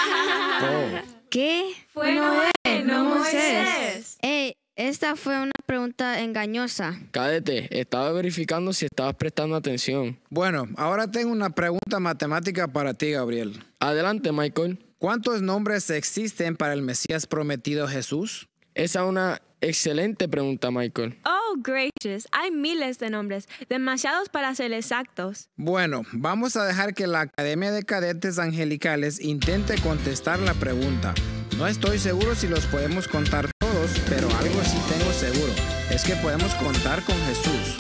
Oh. 0.62 1.20
¿Qué? 1.30 1.72
Fue 1.94 2.14
Noé, 2.14 2.52
no 2.84 3.06
Moisés. 3.06 4.18
Eh, 4.22 4.56
esta 4.80 5.18
fue 5.18 5.38
una 5.38 5.52
pregunta 5.66 6.22
engañosa. 6.22 6.98
Cadete, 7.12 7.68
estaba 7.78 8.14
verificando 8.14 8.72
si 8.72 8.86
estabas 8.86 9.14
prestando 9.16 9.58
atención. 9.58 10.18
Bueno, 10.30 10.70
ahora 10.78 11.12
tengo 11.12 11.34
una 11.34 11.50
pregunta 11.50 12.00
matemática 12.00 12.70
para 12.70 12.94
ti, 12.94 13.12
Gabriel. 13.12 13.62
Adelante, 13.82 14.32
Michael. 14.32 14.80
¿Cuántos 14.98 15.42
nombres 15.42 15.90
existen 15.90 16.56
para 16.56 16.74
el 16.74 16.82
Mesías 16.82 17.28
prometido 17.28 17.90
Jesús? 17.90 18.48
Esa 18.74 19.02
es 19.02 19.06
una 19.06 19.42
excelente 19.60 20.30
pregunta, 20.30 20.72
Michael. 20.72 21.20
Oh, 21.26 21.58
gracious. 21.58 22.30
Hay 22.32 22.50
miles 22.50 23.00
de 23.00 23.10
nombres, 23.10 23.50
demasiados 23.68 24.30
para 24.30 24.56
ser 24.56 24.72
exactos. 24.72 25.50
Bueno, 25.58 26.04
vamos 26.14 26.56
a 26.56 26.64
dejar 26.64 26.94
que 26.94 27.06
la 27.06 27.22
Academia 27.22 27.74
de 27.74 27.84
Cadetes 27.84 28.40
Angelicales 28.40 29.20
intente 29.20 29.76
contestar 29.82 30.40
la 30.40 30.54
pregunta. 30.54 31.14
No 31.58 31.68
estoy 31.68 32.00
seguro 32.00 32.36
si 32.36 32.48
los 32.48 32.66
podemos 32.66 33.08
contar 33.08 33.50
todos, 33.60 33.92
pero 34.08 34.28
algo 34.38 34.64
sí 34.64 34.78
tengo 34.90 35.12
seguro. 35.14 35.54
Es 35.90 36.04
que 36.04 36.16
podemos 36.16 36.54
contar 36.56 37.04
con 37.04 37.16
Jesús. 37.28 37.76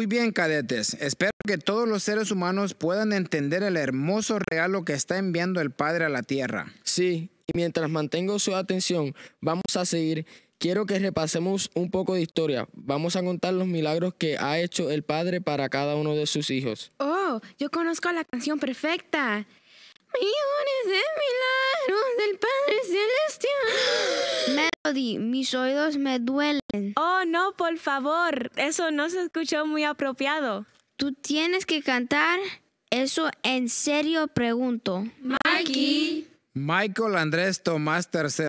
Muy 0.00 0.06
bien, 0.06 0.32
cadetes. 0.32 0.94
Espero 0.94 1.30
que 1.46 1.58
todos 1.58 1.86
los 1.86 2.02
seres 2.02 2.30
humanos 2.30 2.72
puedan 2.72 3.12
entender 3.12 3.62
el 3.62 3.76
hermoso 3.76 4.38
regalo 4.38 4.82
que 4.82 4.94
está 4.94 5.18
enviando 5.18 5.60
el 5.60 5.72
Padre 5.72 6.06
a 6.06 6.08
la 6.08 6.22
tierra. 6.22 6.72
Sí, 6.84 7.28
Y 7.46 7.52
mientras 7.52 7.90
mantengo 7.90 8.38
su 8.38 8.56
atención, 8.56 9.14
vamos 9.42 9.76
a 9.76 9.84
seguir. 9.84 10.24
Quiero 10.56 10.86
que 10.86 10.98
repasemos 10.98 11.70
un 11.74 11.90
poco 11.90 12.14
de 12.14 12.22
historia. 12.22 12.66
Vamos 12.72 13.14
a 13.14 13.22
contar 13.22 13.52
los 13.52 13.66
milagros 13.66 14.14
que 14.14 14.38
ha 14.38 14.58
hecho 14.58 14.90
el 14.90 15.02
Padre 15.02 15.42
para 15.42 15.68
cada 15.68 15.96
uno 15.96 16.14
de 16.14 16.24
sus 16.24 16.48
hijos. 16.48 16.92
Oh, 16.96 17.38
yo 17.58 17.70
conozco 17.70 18.10
la 18.10 18.24
canción 18.24 18.58
perfecta. 18.58 19.46
Millones 20.14 20.86
de 20.86 21.02
milagros 21.92 22.06
del 22.16 22.38
Padre 22.38 22.78
Celestial. 22.86 24.68
Melody, 24.84 25.18
mis 25.18 25.54
oídos 25.54 25.98
me 25.98 26.18
duelen. 26.18 26.60
Oh, 26.96 27.22
no, 27.26 27.52
por 27.56 27.76
favor. 27.76 28.50
Eso 28.56 28.90
no 28.90 29.10
se 29.10 29.22
escuchó 29.22 29.66
muy 29.66 29.84
apropiado. 29.84 30.66
¿Tú 30.96 31.12
tienes 31.12 31.66
que 31.66 31.82
cantar? 31.82 32.38
Eso 32.90 33.30
en 33.42 33.68
serio 33.68 34.26
pregunto. 34.28 35.06
Mikey. 35.20 36.28
Michael 36.54 37.16
Andrés 37.16 37.62
Tomás 37.62 38.08
III. 38.12 38.46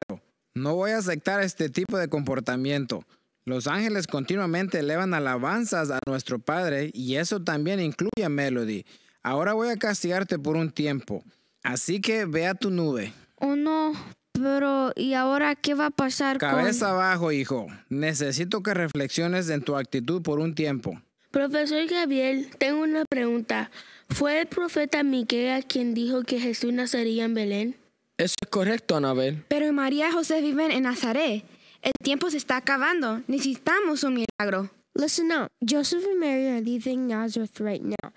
No 0.56 0.76
voy 0.76 0.92
a 0.92 0.98
aceptar 1.00 1.42
este 1.42 1.70
tipo 1.70 1.98
de 1.98 2.08
comportamiento. 2.08 3.04
Los 3.44 3.68
ángeles 3.68 4.08
continuamente 4.08 4.80
elevan 4.80 5.14
alabanzas 5.14 5.92
a 5.92 6.00
nuestro 6.08 6.40
Padre 6.40 6.92
y 6.94 7.16
eso 7.16 7.42
también 7.44 7.80
incluye 7.82 8.24
a 8.24 8.30
Melody. 8.30 8.86
Ahora 9.22 9.54
voy 9.54 9.70
a 9.70 9.78
castigarte 9.78 10.40
por 10.40 10.56
un 10.56 10.72
tiempo. 10.72 11.24
Así 11.64 12.00
que 12.00 12.26
ve 12.26 12.48
a 12.48 12.56
tu 12.56 12.72
nube. 12.72 13.14
Oh 13.36 13.56
no, 13.56 13.94
pero 14.34 14.92
¿y 14.96 15.14
ahora 15.14 15.56
qué 15.56 15.74
va 15.74 15.88
a 15.88 15.92
pasar 15.92 16.38
Cabeza 16.38 16.92
abajo, 16.92 17.32
hijo. 17.32 17.68
Necesito 17.90 18.64
que 18.64 18.74
reflexiones 18.74 19.50
en 19.50 19.62
tu 19.62 19.76
actitud 19.76 20.22
por 20.22 20.40
un 20.40 20.56
tiempo. 20.56 21.02
Profesor 21.32 21.88
Gabriel, 21.88 22.50
tengo 22.58 22.84
una 22.84 23.06
pregunta. 23.06 23.72
¿Fue 24.10 24.42
el 24.42 24.48
profeta 24.48 25.04
Miqueas 25.04 25.64
quien 25.66 25.94
dijo 25.94 26.24
que 26.24 26.40
Jesús 26.40 26.74
nacería 26.74 27.24
en 27.24 27.34
Belén? 27.34 27.76
Eso 28.18 28.36
es 28.42 28.50
correcto, 28.50 28.98
Anabel. 28.98 29.46
Pero 29.48 29.72
María 29.72 30.10
y 30.10 30.12
José 30.12 30.42
viven 30.42 30.72
en 30.72 30.84
Nazaret. 30.84 31.44
El 31.82 31.94
tiempo 32.04 32.30
se 32.30 32.38
está 32.38 32.58
acabando. 32.58 33.22
Necesitamos 33.28 34.04
un 34.04 34.16
milagro. 34.16 34.70
Listen 34.94 35.32
up. 35.32 35.48
Joseph 35.62 36.06
and 36.06 36.20
Mary 36.20 36.48
are 36.48 36.62
leaving 36.62 37.08
Nazareth 37.08 37.60
right 37.62 37.82
now. 37.82 38.12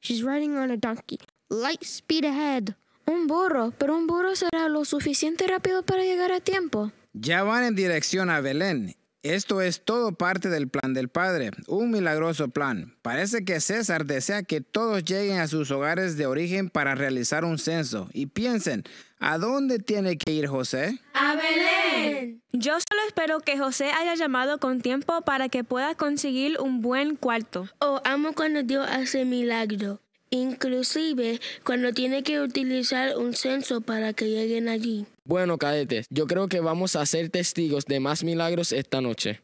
She's 0.00 0.22
riding 0.22 0.56
on 0.56 0.70
a 0.70 0.76
donkey. 0.76 1.18
Light 1.50 1.84
speed 1.84 2.24
ahead. 2.24 2.76
Un 3.10 3.26
burro, 3.26 3.72
pero 3.76 3.96
un 3.96 4.06
burro 4.06 4.36
será 4.36 4.68
lo 4.68 4.84
suficiente 4.84 5.44
rápido 5.48 5.82
para 5.82 6.04
llegar 6.04 6.30
a 6.30 6.38
tiempo. 6.38 6.92
Ya 7.12 7.42
van 7.42 7.64
en 7.64 7.74
dirección 7.74 8.30
a 8.30 8.40
Belén. 8.40 8.94
Esto 9.24 9.60
es 9.60 9.84
todo 9.84 10.12
parte 10.12 10.48
del 10.48 10.68
plan 10.68 10.94
del 10.94 11.08
Padre, 11.08 11.50
un 11.66 11.90
milagroso 11.90 12.50
plan. 12.50 12.94
Parece 13.02 13.44
que 13.44 13.58
César 13.58 14.06
desea 14.06 14.44
que 14.44 14.60
todos 14.60 15.04
lleguen 15.04 15.40
a 15.40 15.48
sus 15.48 15.72
hogares 15.72 16.16
de 16.16 16.26
origen 16.26 16.70
para 16.70 16.94
realizar 16.94 17.44
un 17.44 17.58
censo. 17.58 18.08
Y 18.12 18.26
piensen, 18.26 18.84
¿a 19.18 19.38
dónde 19.38 19.80
tiene 19.80 20.16
que 20.16 20.30
ir 20.30 20.46
José? 20.46 21.00
A 21.12 21.34
Belén. 21.34 22.40
Yo 22.52 22.74
solo 22.74 23.02
espero 23.08 23.40
que 23.40 23.58
José 23.58 23.90
haya 23.90 24.14
llamado 24.14 24.58
con 24.58 24.82
tiempo 24.82 25.22
para 25.22 25.48
que 25.48 25.64
pueda 25.64 25.96
conseguir 25.96 26.60
un 26.60 26.80
buen 26.80 27.16
cuarto. 27.16 27.68
Oh, 27.80 28.00
amo 28.04 28.34
cuando 28.34 28.62
Dios 28.62 28.86
hace 28.88 29.24
milagro. 29.24 30.00
Inclusive 30.30 31.40
cuando 31.64 31.92
tiene 31.92 32.22
que 32.22 32.40
utilizar 32.40 33.16
un 33.16 33.34
censo 33.34 33.80
para 33.80 34.12
que 34.12 34.26
lleguen 34.26 34.68
allí. 34.68 35.06
Bueno, 35.24 35.58
cadetes, 35.58 36.06
yo 36.08 36.28
creo 36.28 36.48
que 36.48 36.60
vamos 36.60 36.94
a 36.94 37.04
ser 37.04 37.30
testigos 37.30 37.84
de 37.86 37.98
más 37.98 38.22
milagros 38.22 38.72
esta 38.72 39.00
noche. 39.00 39.40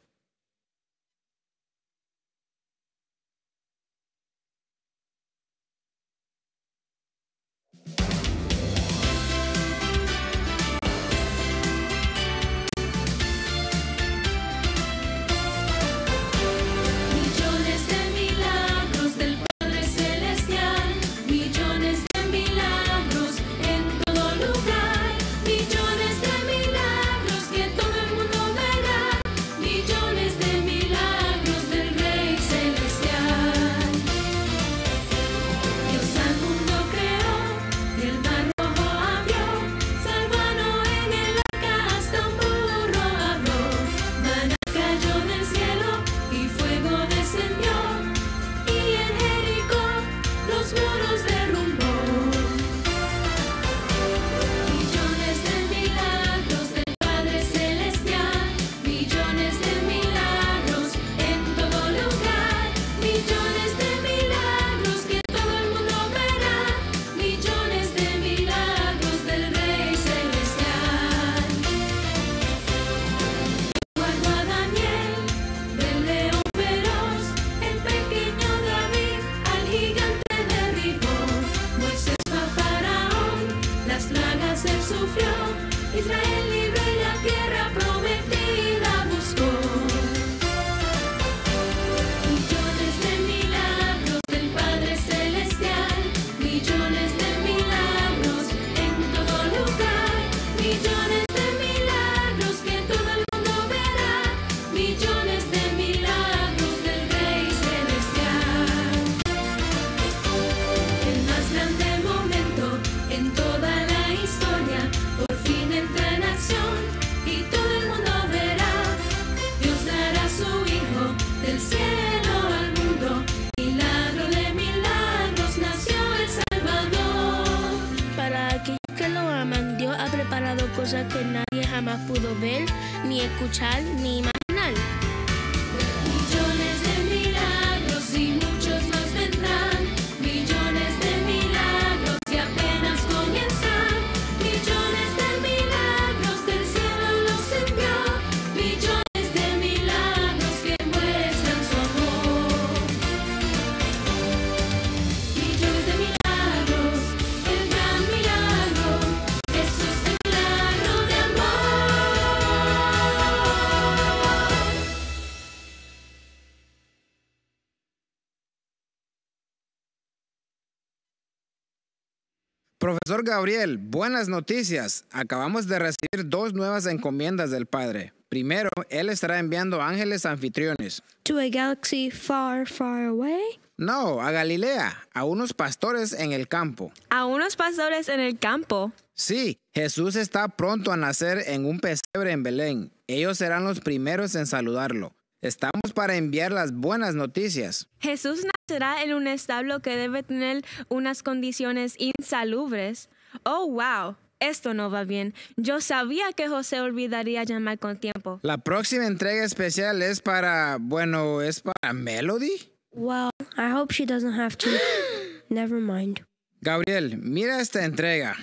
Profesor 172.96 173.24
Gabriel, 173.24 173.76
buenas 173.76 174.28
noticias. 174.28 175.04
Acabamos 175.10 175.66
de 175.66 175.78
recibir 175.78 176.30
dos 176.30 176.54
nuevas 176.54 176.86
encomiendas 176.86 177.50
del 177.50 177.66
Padre. 177.66 178.14
Primero, 178.30 178.70
Él 178.88 179.10
estará 179.10 179.38
enviando 179.38 179.82
ángeles 179.82 180.24
anfitriones. 180.24 181.02
To 181.24 181.38
a 181.38 181.48
galaxy 181.48 182.10
far, 182.10 182.66
far 182.66 183.04
away? 183.08 183.60
No, 183.76 184.22
a 184.22 184.30
Galilea, 184.30 185.08
a 185.12 185.24
unos 185.24 185.52
pastores 185.52 186.14
en 186.14 186.32
el 186.32 186.48
campo. 186.48 186.90
A 187.10 187.26
unos 187.26 187.54
pastores 187.56 188.08
en 188.08 188.20
el 188.20 188.38
campo. 188.38 188.92
Sí, 189.12 189.58
Jesús 189.74 190.16
está 190.16 190.48
pronto 190.48 190.90
a 190.90 190.96
nacer 190.96 191.42
en 191.48 191.66
un 191.66 191.80
pesebre 191.80 192.32
en 192.32 192.42
Belén. 192.42 192.92
Ellos 193.08 193.36
serán 193.36 193.64
los 193.64 193.80
primeros 193.80 194.34
en 194.36 194.46
saludarlo. 194.46 195.12
Estamos 195.42 195.92
para 195.94 196.16
enviar 196.16 196.50
las 196.50 196.72
buenas 196.72 197.14
noticias. 197.14 197.88
Jesús 198.00 198.44
nacerá 198.44 199.02
en 199.02 199.12
un 199.12 199.26
establo 199.26 199.80
que 199.80 199.96
debe 199.96 200.22
tener 200.22 200.64
unas 200.88 201.22
condiciones 201.22 201.94
insalubres. 201.98 203.10
Oh, 203.44 203.70
wow. 203.70 204.16
Esto 204.38 204.74
no 204.74 204.90
va 204.90 205.04
bien. 205.04 205.34
Yo 205.56 205.80
sabía 205.80 206.32
que 206.34 206.48
José 206.48 206.80
olvidaría 206.80 207.44
llamar 207.44 207.78
con 207.78 207.98
tiempo. 207.98 208.40
La 208.42 208.58
próxima 208.58 209.06
entrega 209.06 209.44
especial 209.44 210.02
es 210.02 210.20
para, 210.20 210.78
bueno, 210.80 211.40
es 211.40 211.62
para 211.62 211.92
Melody. 211.92 212.72
Well, 212.92 213.30
I 213.56 213.72
hope 213.72 213.92
she 213.92 214.04
doesn't 214.06 214.38
have 214.38 214.56
to. 214.58 214.70
Never 215.48 215.80
mind. 215.80 216.24
Gabriel, 216.60 217.18
mira 217.18 217.60
esta 217.60 217.84
entrega. 217.84 218.36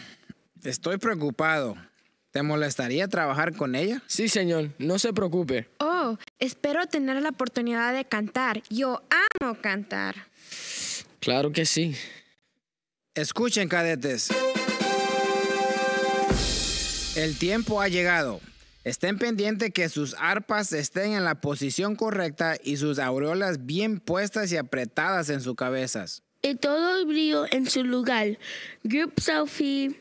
Estoy 0.63 0.97
preocupado. 0.97 1.75
¿Te 2.33 2.41
molestaría 2.41 3.07
trabajar 3.07 3.55
con 3.55 3.75
ella? 3.75 4.01
Sí, 4.07 4.27
señor, 4.27 4.71
no 4.79 4.97
se 4.97 5.13
preocupe. 5.13 5.69
Oh, 5.77 6.17
espero 6.39 6.87
tener 6.87 7.21
la 7.21 7.29
oportunidad 7.29 7.93
de 7.93 8.05
cantar. 8.05 8.63
Yo 8.71 9.03
amo 9.39 9.53
cantar. 9.61 10.15
Claro 11.19 11.51
que 11.51 11.67
sí. 11.67 11.95
Escuchen, 13.13 13.69
cadetes. 13.69 14.29
El 17.15 17.37
tiempo 17.37 17.79
ha 17.79 17.87
llegado. 17.87 18.41
Estén 18.83 19.19
pendientes 19.19 19.71
que 19.71 19.87
sus 19.87 20.15
arpas 20.17 20.73
estén 20.73 21.13
en 21.13 21.23
la 21.23 21.39
posición 21.39 21.95
correcta 21.95 22.57
y 22.63 22.77
sus 22.77 22.97
aureolas 22.97 23.67
bien 23.67 23.99
puestas 23.99 24.51
y 24.51 24.57
apretadas 24.57 25.29
en 25.29 25.39
sus 25.39 25.53
cabezas. 25.53 26.23
Y 26.41 26.55
todo 26.55 26.97
el 26.99 27.05
brillo 27.05 27.45
en 27.51 27.69
su 27.69 27.83
lugar. 27.83 28.39
Group 28.83 29.13
selfie. 29.21 29.95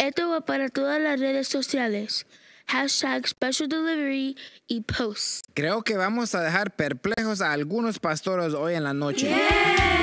Esto 0.00 0.30
va 0.30 0.40
para 0.40 0.70
todas 0.70 0.98
las 0.98 1.20
redes 1.20 1.46
sociales. 1.46 2.26
Hashtag 2.68 3.28
special 3.28 3.68
delivery 3.68 4.34
y 4.66 4.80
post. 4.80 5.44
Creo 5.52 5.82
que 5.82 5.98
vamos 5.98 6.34
a 6.34 6.40
dejar 6.40 6.74
perplejos 6.74 7.42
a 7.42 7.52
algunos 7.52 7.98
pastores 7.98 8.54
hoy 8.54 8.76
en 8.76 8.84
la 8.84 8.94
noche. 8.94 9.30
Pastores 9.30 9.99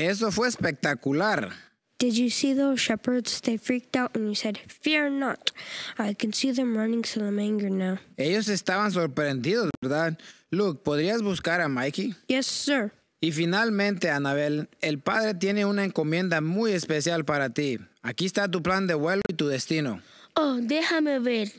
Eso 0.00 0.30
fue 0.30 0.48
espectacular. 0.48 1.50
Did 1.98 2.14
you 2.14 2.30
see 2.30 2.54
those 2.54 2.80
shepherds? 2.80 3.42
They 3.42 3.58
freaked 3.58 3.94
out 3.94 4.16
and 4.16 4.26
you 4.26 4.34
said, 4.34 4.56
Fear 4.56 5.10
not. 5.10 5.52
I 5.98 6.14
can 6.14 6.32
see 6.32 6.52
them 6.52 6.74
running 6.74 7.02
to 7.02 7.18
the 7.18 7.30
manger 7.30 7.68
now. 7.68 7.98
Ellos 8.16 8.48
estaban 8.48 8.90
sorprendidos, 8.92 9.68
¿verdad? 9.82 10.18
Luke, 10.50 10.82
¿podrías 10.82 11.20
buscar 11.20 11.60
a 11.60 11.68
Mikey? 11.68 12.14
Yes, 12.28 12.46
sir. 12.46 12.92
Y 13.20 13.32
finalmente, 13.32 14.08
Anabel, 14.08 14.70
el 14.80 14.98
Padre 15.00 15.34
tiene 15.34 15.66
una 15.66 15.84
encomienda 15.84 16.40
muy 16.40 16.72
especial 16.72 17.26
para 17.26 17.50
ti. 17.50 17.78
Aquí 18.02 18.24
está 18.24 18.50
tu 18.50 18.62
plan 18.62 18.86
de 18.86 18.94
vuelo 18.94 19.20
y 19.28 19.34
tu 19.34 19.48
destino. 19.48 20.00
Oh, 20.36 20.56
déjame 20.62 21.18
ver. 21.18 21.52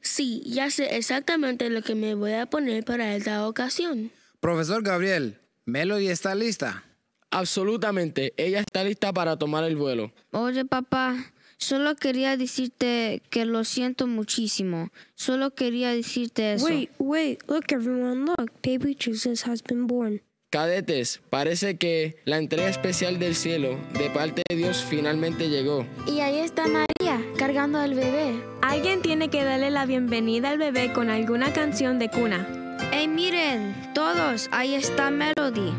Sí, 0.00 0.42
ya 0.46 0.70
sé 0.70 0.96
exactamente 0.96 1.68
lo 1.68 1.82
que 1.82 1.94
me 1.94 2.14
voy 2.14 2.32
a 2.32 2.46
poner 2.46 2.84
para 2.86 3.14
esta 3.14 3.46
ocasión. 3.46 4.10
Profesor 4.40 4.82
Gabriel, 4.82 5.38
Melody 5.66 6.08
está 6.08 6.34
lista. 6.34 6.84
Absolutamente, 7.30 8.32
ella 8.36 8.60
está 8.60 8.84
lista 8.84 9.12
para 9.12 9.36
tomar 9.36 9.64
el 9.64 9.76
vuelo. 9.76 10.12
Oye, 10.32 10.64
papá, 10.64 11.32
solo 11.58 11.94
quería 11.94 12.36
decirte 12.36 13.22
que 13.30 13.44
lo 13.44 13.64
siento 13.64 14.06
muchísimo. 14.06 14.90
Solo 15.14 15.54
quería 15.54 15.92
decirte 15.92 16.54
eso. 16.54 16.66
Wait, 16.66 16.90
wait, 16.98 17.42
look, 17.48 17.64
everyone, 17.70 18.24
look. 18.24 18.50
Baby 18.62 18.96
Jesus 18.98 19.46
has 19.46 19.62
been 19.62 19.86
born. 19.86 20.22
Cadetes, 20.50 21.20
parece 21.28 21.76
que 21.76 22.16
la 22.24 22.38
entrega 22.38 22.70
especial 22.70 23.18
del 23.18 23.34
cielo 23.34 23.78
de 23.98 24.08
parte 24.08 24.42
de 24.48 24.56
Dios 24.56 24.82
finalmente 24.82 25.50
llegó. 25.50 25.86
Y 26.06 26.20
ahí 26.20 26.38
está 26.38 26.66
María, 26.66 27.22
cargando 27.36 27.78
al 27.78 27.92
bebé. 27.92 28.42
Alguien 28.62 29.02
tiene 29.02 29.28
que 29.28 29.44
darle 29.44 29.70
la 29.70 29.84
bienvenida 29.84 30.48
al 30.48 30.56
bebé 30.56 30.94
con 30.94 31.10
alguna 31.10 31.52
canción 31.52 31.98
de 31.98 32.08
cuna. 32.08 32.48
¡Ey, 32.94 33.08
miren! 33.08 33.76
Todos, 33.94 34.48
ahí 34.50 34.74
está 34.74 35.10
Melody. 35.10 35.74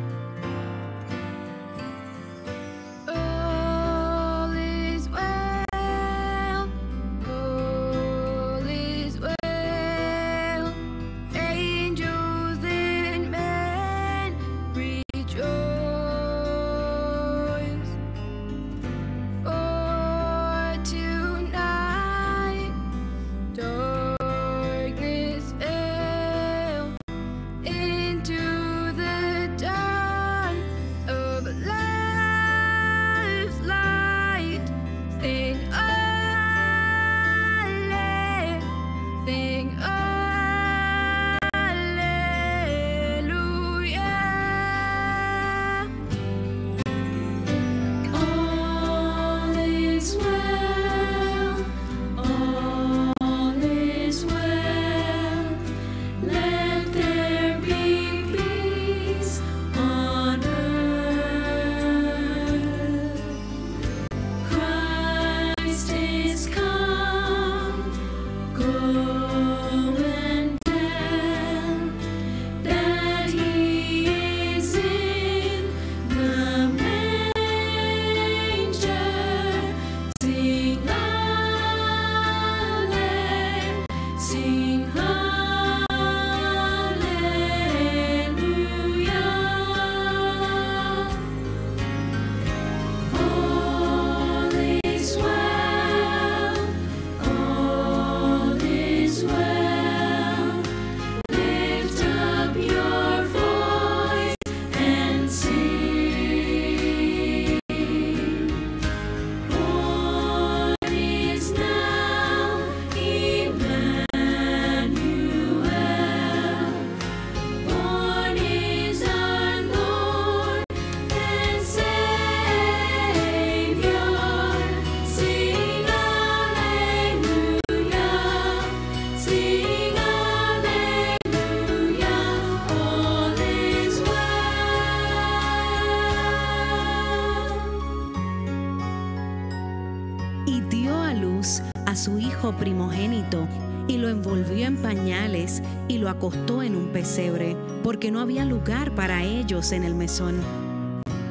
Y 143.88 143.98
lo 143.98 144.10
envolvió 144.10 144.68
en 144.68 144.78
pañales 144.78 145.62
y 145.88 145.98
lo 145.98 146.10
acostó 146.10 146.62
en 146.62 146.76
un 146.76 146.88
pesebre, 146.90 147.56
porque 147.84 148.12
no 148.12 148.20
había 148.20 148.46
lugar 148.46 148.94
para 148.94 149.24
ellos 149.24 149.72
en 149.72 149.84
el 149.84 149.96
mesón. 149.96 150.42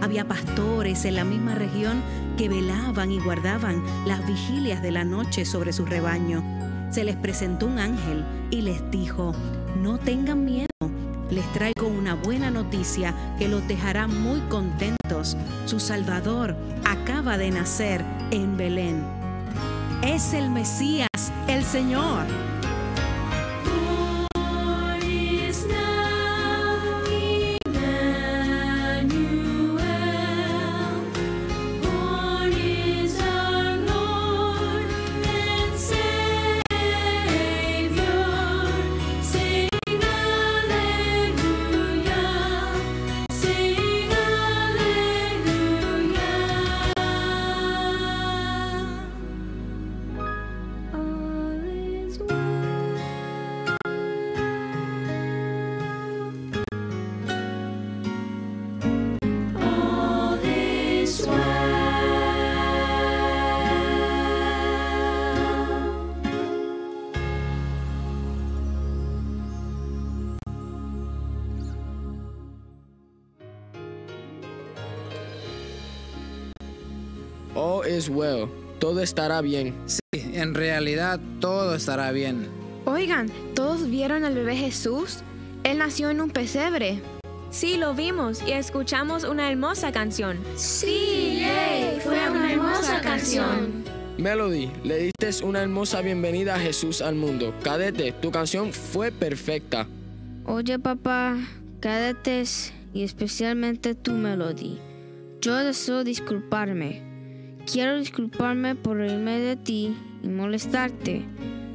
Había 0.00 0.26
pastores 0.26 1.04
en 1.04 1.16
la 1.16 1.24
misma 1.24 1.54
región 1.54 2.02
que 2.36 2.48
velaban 2.48 3.10
y 3.10 3.20
guardaban 3.20 3.82
las 4.06 4.26
vigilias 4.26 4.82
de 4.82 4.92
la 4.92 5.04
noche 5.04 5.44
sobre 5.44 5.72
su 5.72 5.86
rebaño. 5.86 6.42
Se 6.90 7.04
les 7.04 7.16
presentó 7.16 7.66
un 7.66 7.78
ángel 7.78 8.24
y 8.50 8.62
les 8.62 8.90
dijo, 8.90 9.34
no 9.82 9.98
tengan 9.98 10.44
miedo, 10.44 10.66
les 11.30 11.44
traigo 11.52 11.86
una 11.86 12.14
buena 12.14 12.50
noticia 12.50 13.14
que 13.38 13.48
los 13.48 13.66
dejará 13.68 14.06
muy 14.06 14.40
contentos. 14.48 15.36
Su 15.66 15.78
Salvador 15.78 16.56
acaba 16.84 17.36
de 17.36 17.50
nacer 17.50 18.04
en 18.30 18.56
Belén. 18.56 19.04
Es 20.02 20.32
el 20.32 20.48
Mesías, 20.50 21.07
Señor. 21.68 22.24
Is 78.08 78.14
well. 78.14 78.48
Todo 78.78 79.00
estará 79.00 79.40
bien. 79.40 79.74
Sí, 79.86 80.00
en 80.14 80.54
realidad 80.54 81.20
todo 81.40 81.74
estará 81.74 82.12
bien. 82.12 82.48
Oigan, 82.84 83.30
¿todos 83.54 83.88
vieron 83.88 84.24
al 84.24 84.34
bebé 84.34 84.56
Jesús? 84.56 85.18
Él 85.64 85.78
nació 85.78 86.10
en 86.10 86.20
un 86.20 86.30
pesebre. 86.30 87.00
Sí, 87.50 87.76
lo 87.76 87.94
vimos 87.94 88.42
y 88.46 88.52
escuchamos 88.52 89.24
una 89.24 89.50
hermosa 89.50 89.90
canción. 89.90 90.38
Sí, 90.56 91.40
yay, 91.40 92.00
fue 92.00 92.30
una 92.30 92.52
hermosa 92.52 93.00
canción. 93.00 93.84
Melody, 94.18 94.70
le 94.84 95.10
diste 95.20 95.44
una 95.44 95.62
hermosa 95.62 96.00
bienvenida 96.00 96.54
a 96.54 96.58
Jesús 96.58 97.00
al 97.00 97.14
mundo. 97.14 97.54
Cadete, 97.62 98.12
tu 98.12 98.30
canción 98.30 98.72
fue 98.72 99.12
perfecta. 99.12 99.86
Oye 100.44 100.78
papá, 100.78 101.36
cadetes 101.80 102.72
y 102.92 103.04
especialmente 103.04 103.94
tu 103.94 104.12
Melody. 104.12 104.78
Yo 105.40 105.56
deseo 105.56 106.04
disculparme. 106.04 107.07
Quiero 107.70 107.98
disculparme 107.98 108.74
por 108.76 108.96
reírme 108.96 109.40
de 109.40 109.54
ti 109.54 109.94
y 110.22 110.28
molestarte. 110.28 111.26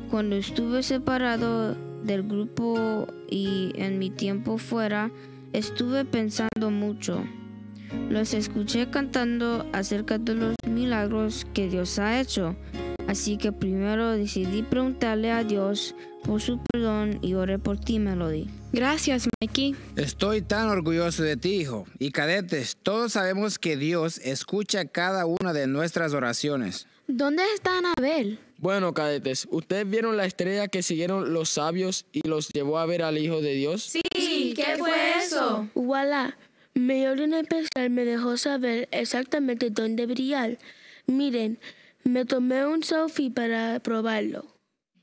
Cuando 0.09 0.35
estuve 0.35 0.81
separado 0.81 1.75
del 2.03 2.23
grupo 2.23 3.05
y 3.29 3.73
en 3.75 3.99
mi 3.99 4.09
tiempo 4.09 4.57
fuera, 4.57 5.11
estuve 5.53 6.03
pensando 6.03 6.71
mucho. 6.71 7.23
Los 8.09 8.33
escuché 8.33 8.89
cantando 8.89 9.67
acerca 9.71 10.17
de 10.17 10.33
los 10.33 10.55
milagros 10.67 11.45
que 11.53 11.69
Dios 11.69 11.99
ha 11.99 12.19
hecho. 12.19 12.55
Así 13.13 13.37
que 13.37 13.51
primero 13.51 14.09
decidí 14.13 14.63
preguntarle 14.63 15.29
a 15.29 15.43
Dios 15.43 15.93
por 16.23 16.41
su 16.41 16.59
perdón 16.63 17.19
y 17.21 17.35
oré 17.35 17.59
por 17.59 17.79
ti, 17.79 17.99
Melody. 17.99 18.47
Gracias, 18.71 19.29
Mikey. 19.39 19.75
Estoy 19.97 20.41
tan 20.41 20.67
orgulloso 20.69 21.21
de 21.21 21.37
ti, 21.37 21.57
hijo. 21.57 21.85
Y 21.99 22.09
cadetes, 22.09 22.75
todos 22.81 23.11
sabemos 23.11 23.59
que 23.59 23.77
Dios 23.77 24.17
escucha 24.17 24.85
cada 24.85 25.27
una 25.27 25.53
de 25.53 25.67
nuestras 25.67 26.15
oraciones. 26.15 26.87
¿Dónde 27.05 27.43
está 27.53 27.77
Anabel? 27.77 28.39
Bueno, 28.57 28.95
cadetes, 28.95 29.47
¿ustedes 29.51 29.87
vieron 29.87 30.17
la 30.17 30.25
estrella 30.25 30.67
que 30.67 30.81
siguieron 30.81 31.33
los 31.33 31.49
sabios 31.49 32.07
y 32.13 32.27
los 32.27 32.49
llevó 32.49 32.79
a 32.79 32.87
ver 32.87 33.03
al 33.03 33.19
Hijo 33.19 33.41
de 33.41 33.53
Dios? 33.53 33.83
Sí, 33.83 34.55
¿qué 34.55 34.75
fue 34.79 35.19
eso? 35.23 35.69
Voilà, 35.75 36.35
mi 36.73 37.05
orden 37.05 37.35
especial 37.35 37.91
me 37.91 38.05
dejó 38.05 38.37
saber 38.37 38.89
exactamente 38.89 39.69
dónde 39.69 40.07
brillar. 40.07 40.57
Miren, 41.05 41.59
me 42.03 42.25
tomé 42.25 42.65
un 42.65 42.83
selfie 42.83 43.31
para 43.31 43.79
probarlo. 43.79 44.45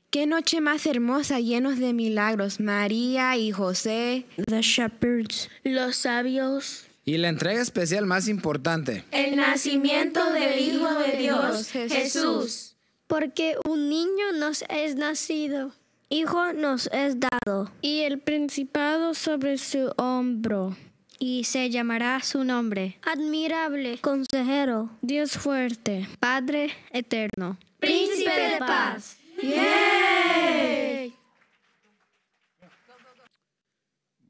Qué 0.09 0.25
noche 0.25 0.59
más 0.59 0.85
hermosa, 0.85 1.39
llenos 1.39 1.79
de 1.79 1.93
milagros. 1.93 2.59
María 2.59 3.37
y 3.37 3.51
José. 3.51 4.25
The 4.47 4.61
shepherds. 4.61 5.49
Los 5.63 5.95
sabios. 5.95 6.85
Y 7.05 7.17
la 7.17 7.29
entrega 7.29 7.61
especial 7.61 8.05
más 8.05 8.27
importante. 8.27 9.05
El 9.11 9.37
nacimiento 9.37 10.33
del 10.33 10.59
Hijo 10.59 10.93
de 10.99 11.17
Dios, 11.17 11.69
Jesús. 11.71 12.75
Porque 13.07 13.55
un 13.65 13.89
niño 13.89 14.33
nos 14.37 14.63
es 14.69 14.95
nacido. 14.95 15.71
Hijo 16.09 16.51
nos 16.51 16.87
es 16.91 17.15
dado. 17.19 17.71
Y 17.81 18.01
el 18.01 18.19
principado 18.19 19.13
sobre 19.13 19.57
su 19.57 19.93
hombro. 19.97 20.75
Y 21.23 21.43
se 21.43 21.69
llamará 21.69 22.19
su 22.21 22.43
nombre. 22.43 22.97
Admirable. 23.03 23.99
Consejero. 24.01 24.89
Dios 25.03 25.33
fuerte. 25.33 26.07
Padre 26.19 26.71
eterno. 26.91 27.59
Príncipe 27.79 28.31
de 28.31 28.57
paz. 28.57 29.19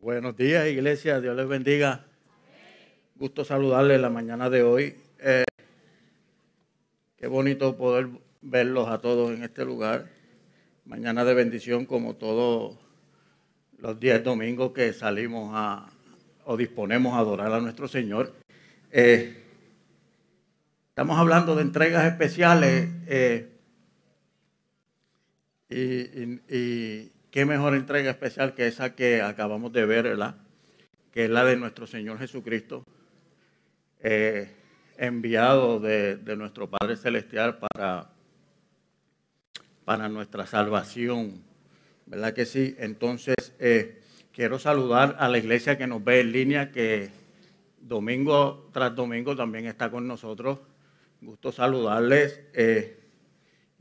Buenos 0.01 0.35
días, 0.35 0.67
iglesia. 0.67 1.21
Dios 1.21 1.33
les 1.37 1.47
bendiga. 1.47 2.05
Gusto 3.15 3.45
saludarles 3.45 4.01
la 4.01 4.09
mañana 4.09 4.49
de 4.49 4.63
hoy. 4.63 4.97
Eh, 5.21 5.45
qué 7.15 7.27
bonito 7.27 7.77
poder 7.77 8.09
verlos 8.41 8.89
a 8.89 8.99
todos 8.99 9.31
en 9.31 9.43
este 9.43 9.63
lugar. 9.63 10.09
Mañana 10.83 11.23
de 11.23 11.35
bendición, 11.35 11.85
como 11.85 12.17
todos 12.17 12.77
los 13.77 13.97
días 13.97 14.21
domingos 14.25 14.73
que 14.73 14.91
salimos 14.91 15.51
a 15.53 15.90
o 16.51 16.57
disponemos 16.57 17.13
a 17.13 17.19
adorar 17.19 17.53
a 17.53 17.61
nuestro 17.61 17.87
Señor. 17.87 18.33
Eh, 18.91 19.41
estamos 20.89 21.17
hablando 21.17 21.55
de 21.55 21.61
entregas 21.61 22.05
especiales. 22.05 22.89
eh, 23.07 23.47
y, 25.69 27.09
qué 27.31 27.45
mejor 27.45 27.75
entrega 27.75 28.11
especial 28.11 28.53
que 28.53 28.67
esa 28.67 28.93
que 28.93 29.21
acabamos 29.21 29.71
de 29.71 29.85
ver, 29.85 30.03
¿verdad? 30.03 30.35
Que 31.13 31.23
es 31.25 31.29
la 31.29 31.45
de 31.45 31.55
nuestro 31.55 31.87
Señor 31.87 32.19
Jesucristo, 32.19 32.83
eh, 34.01 34.51
enviado 34.97 35.79
de, 35.79 36.17
de 36.17 36.35
nuestro 36.35 36.69
Padre 36.69 36.97
Celestial 36.97 37.57
para, 37.59 38.11
para 39.85 40.09
nuestra 40.09 40.45
salvación, 40.45 41.41
¿verdad 42.05 42.33
que 42.33 42.45
sí? 42.45 42.75
Entonces, 42.77 43.55
eh, 43.59 44.00
quiero 44.33 44.59
saludar 44.59 45.15
a 45.19 45.27
la 45.27 45.37
iglesia 45.37 45.77
que 45.77 45.87
nos 45.87 46.03
ve 46.03 46.21
en 46.21 46.31
línea, 46.31 46.71
que 46.71 47.09
domingo 47.79 48.69
tras 48.73 48.95
domingo 48.95 49.35
también 49.35 49.65
está 49.65 49.89
con 49.89 50.07
nosotros. 50.07 50.59
Gusto 51.21 51.51
saludarles. 51.51 52.41
Eh, 52.53 52.99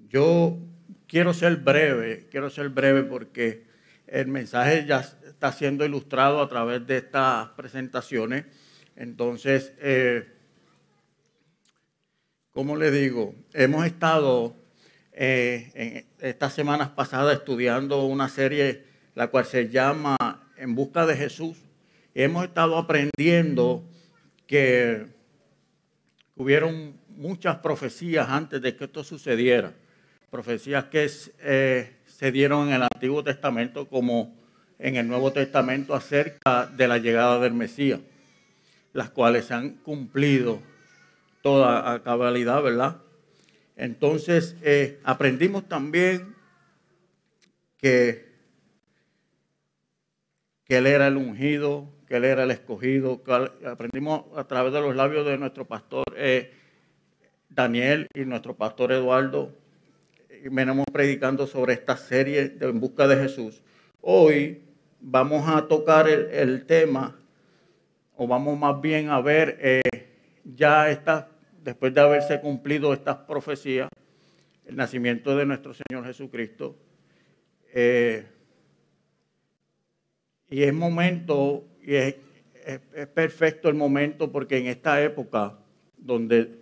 yo 0.08 0.58
quiero 1.06 1.32
ser 1.32 1.56
breve, 1.56 2.26
quiero 2.30 2.50
ser 2.50 2.68
breve 2.68 3.04
porque 3.04 3.64
el 4.06 4.26
mensaje 4.28 4.84
ya 4.86 5.00
está 5.00 5.52
siendo 5.52 5.84
ilustrado 5.84 6.42
a 6.42 6.48
través 6.48 6.86
de 6.86 6.98
estas 6.98 7.48
presentaciones. 7.50 8.44
Entonces, 8.96 9.72
eh, 9.78 10.28
¿cómo 12.50 12.76
le 12.76 12.90
digo? 12.90 13.34
Hemos 13.54 13.86
estado 13.86 14.56
eh, 15.12 16.06
estas 16.18 16.52
semanas 16.52 16.90
pasadas 16.90 17.36
estudiando 17.38 18.04
una 18.04 18.28
serie 18.28 18.90
la 19.14 19.28
cual 19.28 19.44
se 19.44 19.68
llama 19.68 20.16
En 20.60 20.74
busca 20.74 21.06
de 21.06 21.16
Jesús. 21.16 21.56
Hemos 22.14 22.44
estado 22.44 22.76
aprendiendo 22.76 23.82
que 24.46 25.06
hubieron 26.36 27.00
muchas 27.08 27.56
profecías 27.56 28.28
antes 28.28 28.60
de 28.60 28.76
que 28.76 28.84
esto 28.84 29.02
sucediera 29.02 29.72
profecías 30.30 30.84
que 30.84 31.10
eh, 31.40 31.96
se 32.06 32.30
dieron 32.30 32.68
en 32.68 32.74
el 32.74 32.82
Antiguo 32.82 33.24
Testamento 33.24 33.88
como 33.88 34.36
en 34.78 34.96
el 34.96 35.08
Nuevo 35.08 35.32
Testamento 35.32 35.94
acerca 35.94 36.66
de 36.66 36.88
la 36.88 36.98
llegada 36.98 37.40
del 37.40 37.54
Mesías, 37.54 38.00
las 38.92 39.10
cuales 39.10 39.46
se 39.46 39.54
han 39.54 39.70
cumplido 39.76 40.60
toda 41.42 41.92
a 41.92 42.02
cabalidad, 42.02 42.62
¿verdad? 42.62 42.98
Entonces, 43.76 44.56
eh, 44.62 45.00
aprendimos 45.04 45.68
también 45.68 46.34
que, 47.78 48.29
que 50.70 50.76
Él 50.76 50.86
era 50.86 51.08
el 51.08 51.16
ungido, 51.16 51.88
que 52.06 52.18
Él 52.18 52.24
era 52.24 52.44
el 52.44 52.52
escogido. 52.52 53.20
aprendimos 53.66 54.26
a 54.36 54.44
través 54.44 54.72
de 54.72 54.80
los 54.80 54.94
labios 54.94 55.26
de 55.26 55.36
nuestro 55.36 55.64
pastor 55.64 56.04
eh, 56.14 56.52
Daniel 57.48 58.06
y 58.14 58.20
nuestro 58.20 58.54
pastor 58.54 58.92
Eduardo. 58.92 59.52
Y 60.44 60.48
venimos 60.48 60.86
predicando 60.92 61.48
sobre 61.48 61.72
esta 61.72 61.96
serie 61.96 62.50
de 62.50 62.68
En 62.68 62.78
Busca 62.78 63.08
de 63.08 63.16
Jesús. 63.16 63.64
Hoy 64.00 64.62
vamos 65.00 65.48
a 65.48 65.66
tocar 65.66 66.08
el, 66.08 66.64
tema, 66.66 67.18
o 68.14 68.28
vamos 68.28 68.56
más 68.56 68.80
bien 68.80 69.08
a 69.08 69.20
ver 69.20 69.58
eh, 69.60 69.80
ya 70.44 70.88
esta, 70.88 71.30
después 71.64 71.92
de 71.92 72.00
haberse 72.00 72.40
cumplido 72.40 72.92
estas 72.92 73.16
profecías, 73.16 73.88
el 74.66 74.76
nacimiento 74.76 75.36
de 75.36 75.46
nuestro 75.46 75.74
Señor 75.74 76.06
Jesucristo. 76.06 76.76
Eh, 77.74 78.24
y 80.50 80.64
es 80.64 80.74
momento, 80.74 81.64
y 81.82 81.94
es, 81.94 82.16
perfecto 83.14 83.68
el 83.68 83.74
momento, 83.74 84.30
porque 84.30 84.58
en 84.58 84.66
esta 84.66 85.02
época 85.02 85.56
donde 85.96 86.60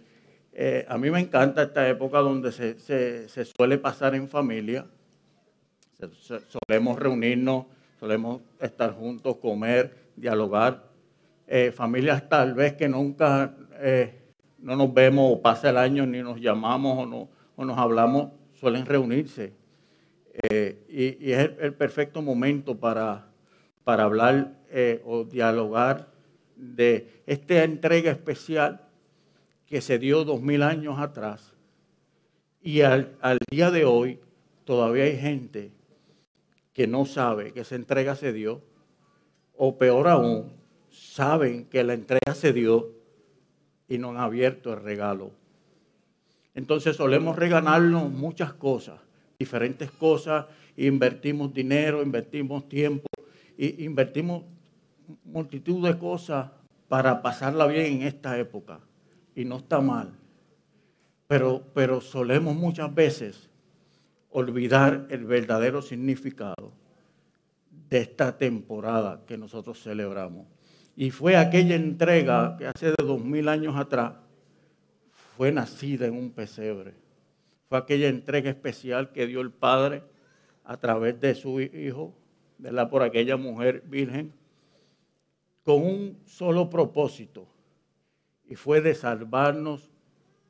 eh, 0.53 0.85
a 0.89 0.99
mí 0.99 1.11
me 1.11 1.21
encanta 1.21 1.63
esta 1.63 1.89
época 1.89 2.19
donde 2.19 2.53
se, 2.53 3.45
suele 3.45 3.79
pasar 3.79 4.15
en 4.15 4.29
familia, 4.29 4.87
solemos 6.67 6.99
reunirnos, 6.99 7.67
solemos 7.99 8.43
estar 8.61 8.93
juntos, 8.93 9.37
comer, 9.37 9.95
dialogar. 10.17 10.85
Eh, 11.47 11.73
familias 11.73 12.29
tal 12.29 12.55
vez 12.55 12.75
que 12.75 12.89
nunca 12.89 13.55
eh, 13.81 14.35
no 14.59 14.77
nos 14.77 14.93
vemos 14.93 15.33
o 15.33 15.41
pasa 15.41 15.71
el 15.71 15.79
año 15.79 16.07
ni 16.07 16.23
nos 16.23 16.41
llamamos 16.41 16.99
o, 16.99 17.07
no, 17.07 17.29
o 17.57 17.65
nos 17.65 17.79
hablamos, 17.79 18.33
suelen 18.55 18.85
reunirse. 18.85 19.55
Y, 20.89 21.33
es 21.33 21.51
el 21.61 21.75
perfecto 21.75 22.21
momento 22.23 22.79
para, 22.79 23.28
para 23.89 24.05
hablar 24.05 24.53
eh, 24.69 25.01
o 25.07 25.25
dialogar 25.25 26.09
de 26.57 27.23
esta 27.25 27.65
entrega 27.65 28.11
especial 28.11 28.87
que 29.65 29.81
se 29.81 29.99
dio 29.99 30.25
dos 30.25 30.43
mil 30.43 30.63
años 30.63 30.99
atrás. 30.99 31.55
Y 32.61 32.83
al, 32.83 33.17
día 33.51 33.71
de 33.71 33.87
hoy 33.87 34.21
todavía 34.67 35.05
hay 35.05 35.17
gente 35.17 35.73
que 36.75 36.87
no 36.87 37.07
sabe 37.07 37.55
que 37.55 37.61
esa 37.61 37.77
entrega 37.77 38.15
se 38.15 38.35
dio, 38.35 38.61
o 39.57 39.79
peor 39.79 40.09
aún, 40.09 40.53
saben 40.91 41.65
que 41.65 41.83
la 41.83 41.95
entrega 41.95 42.35
se 42.35 42.53
dio 42.53 42.93
y 43.89 43.97
no 43.97 44.11
han 44.11 44.19
abierto 44.19 44.75
el 44.75 44.83
regalo. 44.83 45.31
Entonces 46.55 46.95
solemos 46.95 47.37
regalarnos 47.37 48.11
muchas 48.11 48.53
cosas, 48.53 49.01
diferentes 49.39 49.91
cosas, 49.91 50.45
invertimos 50.77 51.55
dinero, 51.55 52.03
invertimos 52.03 52.69
tiempo, 52.69 53.08
invertimos 53.59 54.45
multitud 55.25 55.87
de 55.87 55.99
cosas 55.99 56.51
para 56.89 57.23
pasarla 57.23 57.67
bien 57.67 58.01
en 58.01 58.03
esta 58.03 58.39
época. 58.39 58.81
Y 59.35 59.45
no 59.45 59.59
está 59.59 59.81
mal. 59.81 60.13
Pero, 61.27 61.63
pero 61.75 62.01
solemos 62.01 62.55
muchas 62.55 62.95
veces 62.95 63.51
olvidar 64.31 65.07
el 65.11 65.25
verdadero 65.25 65.83
significado 65.83 66.73
de 67.89 67.99
esta 67.99 68.37
temporada 68.37 69.23
que 69.27 69.37
nosotros 69.37 69.83
celebramos. 69.83 70.47
Y 70.97 71.11
fue 71.11 71.37
aquella 71.37 71.77
entrega 71.77 72.57
que 72.57 72.67
hace 72.67 72.87
de 72.87 72.97
dos 72.99 73.23
mil 73.23 73.49
años 73.49 73.77
atrás 73.77 74.15
fue 75.37 75.53
nacida 75.53 76.07
en 76.07 76.15
un 76.15 76.31
pesebre. 76.31 76.95
Fue 77.69 77.79
aquella 77.79 78.09
entrega 78.09 78.51
especial 78.51 79.13
que 79.13 79.27
dio 79.27 79.41
el 79.41 79.53
Padre 79.53 80.03
a 80.65 80.77
través 80.79 81.21
de 81.21 81.35
su 81.35 81.61
Hijo, 81.61 82.15
¿verdad? 82.59 82.91
por 82.91 83.03
aquella 83.03 83.37
mujer 83.37 83.83
virgen, 83.87 84.33
con 85.65 85.83
un 85.83 86.19
solo 86.27 86.69
propósito, 86.71 87.47
y 88.49 88.55
fue 88.55 88.81
de 88.81 88.95
salvarnos 88.95 89.91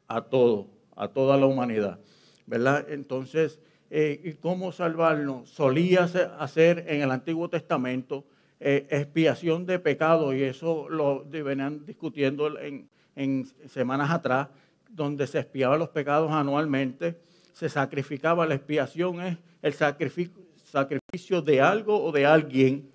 a 0.07 0.23
todos, 0.23 0.67
a 0.97 1.09
toda 1.09 1.37
la 1.37 1.47
humanidad. 1.47 1.99
¿verdad? 2.47 2.87
Entonces, 2.91 3.61
eh, 3.91 4.21
¿y 4.25 4.33
cómo 4.35 4.73
salvarnos? 4.73 5.49
Solía 5.51 6.05
hacer- 6.39 6.85
en 6.89 7.03
el 7.03 7.11
Antiguo 7.11 7.49
Testamento 7.51 8.25
eh, 8.61 8.87
expiación 8.91 9.67
de 9.67 9.79
pecado, 9.79 10.35
y 10.35 10.43
eso 10.43 10.89
lo 10.89 11.25
venían 11.25 11.85
discutiendo 11.87 12.59
en, 12.59 12.89
en 13.15 13.47
semanas 13.69 14.11
atrás, 14.11 14.49
donde 14.91 15.27
se 15.27 15.39
expiaban 15.39 15.79
los 15.79 15.91
pecados 15.91 16.33
anualmente, 16.33 17.21
se 17.53 17.69
sacrificaba. 17.69 18.47
La 18.47 18.55
expiación 18.55 19.21
es 19.21 19.39
el 19.63 19.75
sacrificio, 19.75 20.33
sacrificio 20.71 21.41
de 21.43 21.61
algo 21.61 22.03
o 22.03 22.13
de 22.13 22.27
alguien 22.27 22.91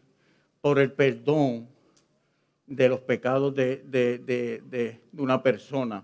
por 0.62 0.80
el 0.80 0.92
perdón 0.92 1.68
de 2.68 2.88
los 2.90 3.02
pecados 3.02 3.54
de, 3.56 3.78
de- 3.78 4.18
de- 4.20 4.62
de- 4.70 5.00
una 5.18 5.42
persona. 5.44 6.04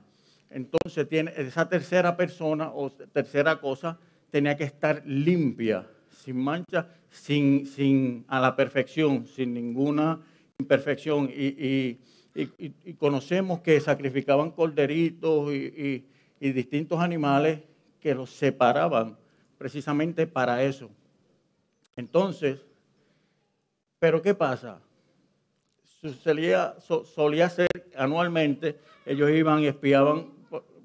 Entonces 0.49 1.07
tiene 1.07 1.32
esa 1.38 1.67
tercera 1.70 2.17
persona 2.17 2.72
o 2.74 2.89
tercera 2.91 3.59
cosa 3.59 3.97
tenía 4.32 4.55
que 4.57 4.63
estar 4.65 5.01
limpia, 5.05 5.88
sin 6.24 6.38
mancha, 6.38 6.88
sin, 7.09 7.65
sin 7.65 8.26
a 8.28 8.39
la 8.39 8.55
perfección, 8.55 9.26
sin 9.26 9.53
ninguna 9.53 10.20
imperfección. 10.59 11.30
Y, 11.34 11.97
y- 12.36 12.93
conocemos 12.97 13.59
que 13.61 13.80
sacrificaban 13.80 14.51
corderitos 14.51 15.51
y 15.53 16.03
distintos 16.51 16.99
animales 16.99 17.59
que 17.99 18.13
los 18.15 18.30
separaban 18.30 19.17
precisamente 19.57 20.26
para 20.28 20.63
eso. 20.63 20.89
Entonces, 22.00 22.62
pero 24.00 24.22
¿qué 24.22 24.34
pasa? 24.34 24.80
Sucedía, 25.84 26.76
so- 26.80 27.04
solía 27.04 27.50
ser 27.50 27.68
anualmente, 27.93 28.80
ellos 29.06 29.30
iban 29.32 29.60
y 29.60 29.68
espiaban, 29.68 30.32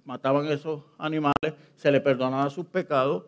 mataban 0.04 0.46
esos 0.46 0.82
animales, 0.98 1.54
se 1.76 1.92
les 1.92 2.00
perdonaba 2.00 2.50
sus 2.50 2.66
pecados, 2.66 3.26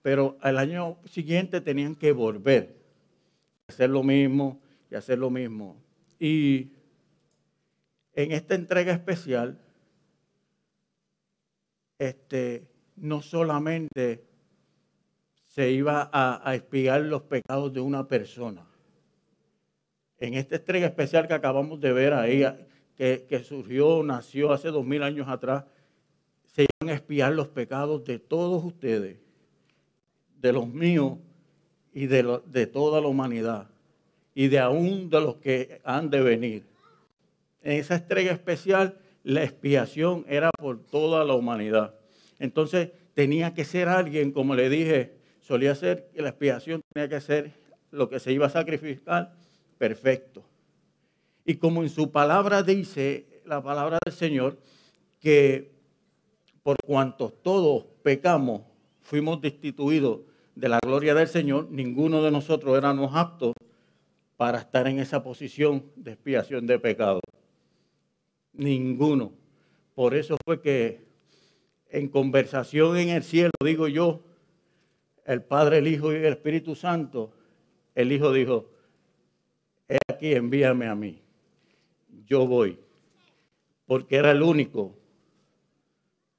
pero 0.00 0.38
al 0.40 0.56
año 0.56 0.96
siguiente 1.04 1.60
tenían 1.60 1.94
que 1.94 2.12
volver, 2.12 2.74
hacer 3.68 3.90
lo 3.90 4.02
mismo 4.02 4.58
y 4.90 4.94
hacer 4.94 5.18
lo 5.18 5.28
mismo. 5.28 5.76
Y 6.18 6.70
en 8.14 8.32
esta 8.32 8.54
entrega 8.54 8.94
especial, 8.94 9.58
este, 11.98 12.66
no 12.96 13.20
solamente 13.20 14.27
se 15.58 15.72
iba 15.72 16.08
a, 16.12 16.52
a 16.52 16.98
los 17.00 17.22
pecados 17.22 17.72
de 17.72 17.80
una 17.80 18.06
persona. 18.06 18.64
En 20.20 20.34
esta 20.34 20.54
entrega 20.54 20.86
especial 20.86 21.26
que 21.26 21.34
acabamos 21.34 21.80
de 21.80 21.92
ver 21.92 22.12
ahí, 22.12 22.44
que, 22.96 23.26
que 23.28 23.42
surgió, 23.42 24.04
nació 24.04 24.52
hace 24.52 24.68
dos 24.68 24.86
mil 24.86 25.02
años 25.02 25.26
atrás, 25.26 25.64
se 26.44 26.68
iban 26.80 26.94
a 26.94 26.96
expiar 26.96 27.32
los 27.32 27.48
pecados 27.48 28.04
de 28.04 28.20
todos 28.20 28.62
ustedes, 28.64 29.16
de 30.40 30.52
los 30.52 30.68
míos 30.68 31.14
y 31.92 32.06
de, 32.06 32.40
de 32.46 32.66
toda 32.68 33.00
la 33.00 33.08
humanidad, 33.08 33.68
y 34.36 34.46
de 34.46 34.60
aún 34.60 35.10
de 35.10 35.20
los 35.20 35.38
que 35.38 35.80
han 35.82 36.08
de 36.08 36.20
venir. 36.20 36.66
En 37.62 37.80
esa 37.80 37.96
entrega 37.96 38.30
especial, 38.30 38.96
la 39.24 39.42
expiación 39.42 40.24
era 40.28 40.50
por 40.56 40.78
toda 40.84 41.24
la 41.24 41.34
humanidad. 41.34 41.96
Entonces, 42.38 42.90
tenía 43.14 43.54
que 43.54 43.64
ser 43.64 43.88
alguien, 43.88 44.30
como 44.30 44.54
le 44.54 44.68
dije, 44.70 45.17
solía 45.48 45.74
ser 45.74 46.10
que 46.12 46.20
la 46.20 46.28
expiación 46.28 46.82
tenía 46.92 47.08
que 47.08 47.22
ser 47.22 47.52
lo 47.90 48.10
que 48.10 48.20
se 48.20 48.34
iba 48.34 48.44
a 48.44 48.50
sacrificar, 48.50 49.34
perfecto. 49.78 50.44
Y 51.46 51.54
como 51.54 51.82
en 51.82 51.88
su 51.88 52.12
palabra 52.12 52.62
dice, 52.62 53.40
la 53.46 53.62
palabra 53.62 53.98
del 54.04 54.12
Señor, 54.12 54.58
que 55.18 55.72
por 56.62 56.76
cuanto 56.84 57.30
todos 57.30 57.86
pecamos, 58.02 58.60
fuimos 59.00 59.40
destituidos 59.40 60.20
de 60.54 60.68
la 60.68 60.80
gloria 60.80 61.14
del 61.14 61.28
Señor, 61.28 61.68
ninguno 61.70 62.22
de 62.22 62.30
nosotros 62.30 62.76
éramos 62.76 63.12
aptos 63.14 63.54
para 64.36 64.58
estar 64.58 64.86
en 64.86 64.98
esa 64.98 65.22
posición 65.22 65.86
de 65.96 66.12
expiación 66.12 66.66
de 66.66 66.78
pecado. 66.78 67.20
Ninguno. 68.52 69.32
Por 69.94 70.14
eso 70.14 70.36
fue 70.44 70.60
que 70.60 71.06
en 71.88 72.08
conversación 72.08 72.98
en 72.98 73.08
el 73.08 73.22
cielo, 73.22 73.52
digo 73.64 73.88
yo, 73.88 74.27
el 75.28 75.42
Padre, 75.42 75.78
el 75.78 75.86
Hijo 75.86 76.10
y 76.10 76.16
el 76.16 76.24
Espíritu 76.24 76.74
Santo, 76.74 77.30
el 77.94 78.10
Hijo 78.12 78.32
dijo, 78.32 78.70
he 79.86 79.98
aquí, 80.08 80.32
envíame 80.32 80.86
a 80.86 80.94
mí. 80.94 81.20
Yo 82.26 82.46
voy. 82.46 82.78
Porque 83.84 84.16
era 84.16 84.30
el 84.30 84.42
único 84.42 84.96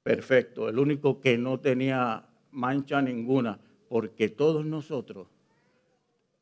perfecto, 0.02 0.68
el 0.68 0.78
único 0.78 1.20
que 1.20 1.38
no 1.38 1.60
tenía 1.60 2.26
mancha 2.50 3.00
ninguna, 3.00 3.60
porque 3.88 4.28
todos 4.28 4.66
nosotros, 4.66 5.28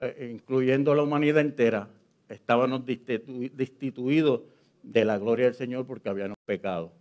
eh, 0.00 0.30
incluyendo 0.32 0.94
la 0.94 1.02
humanidad 1.02 1.42
entera, 1.42 1.90
estábamos 2.30 2.80
destitu- 2.86 3.50
destituidos 3.52 4.40
de 4.82 5.04
la 5.04 5.18
gloria 5.18 5.46
del 5.46 5.54
Señor 5.54 5.86
porque 5.86 6.08
habíamos 6.08 6.38
pecado. 6.46 6.92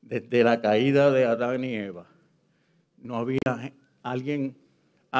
Desde 0.00 0.44
la 0.44 0.60
caída 0.60 1.10
de 1.10 1.24
Adán 1.24 1.64
y 1.64 1.74
Eva 1.74 2.06
no 2.98 3.16
había 3.16 3.72
alguien 4.02 4.56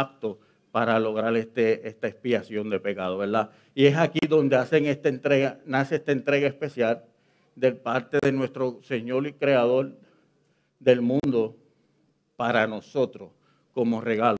apto 0.01 0.39
para 0.73 0.99
lograr 1.01 1.35
este, 1.37 1.89
esta 1.89 2.07
expiación 2.07 2.69
de 2.69 2.79
pecado, 2.81 3.17
¿verdad? 3.17 3.51
Y 3.75 3.87
es 3.87 3.97
aquí 3.97 4.21
donde 4.29 4.57
hacen 4.57 4.87
esta 4.87 5.09
entrega, 5.09 5.59
nace 5.65 5.97
esta 5.97 6.13
entrega 6.13 6.47
especial 6.47 7.05
de 7.55 7.73
parte 7.73 8.19
de 8.23 8.33
nuestro 8.33 8.81
Señor 8.83 9.27
y 9.27 9.33
Creador 9.33 9.97
del 10.79 11.01
mundo 11.01 11.57
para 12.37 12.67
nosotros 12.67 13.31
como 13.73 14.01
regalo, 14.01 14.37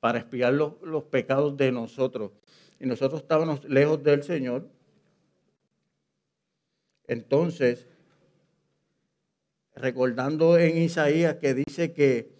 para 0.00 0.18
expiar 0.18 0.52
los, 0.52 0.74
los 0.82 1.04
pecados 1.04 1.56
de 1.56 1.72
nosotros. 1.72 2.32
Y 2.78 2.86
nosotros 2.86 3.22
estábamos 3.22 3.64
lejos 3.64 4.02
del 4.02 4.22
Señor. 4.22 4.68
Entonces, 7.06 7.86
recordando 9.74 10.58
en 10.58 10.76
Isaías 10.76 11.36
que 11.36 11.54
dice 11.54 11.92
que, 11.92 12.31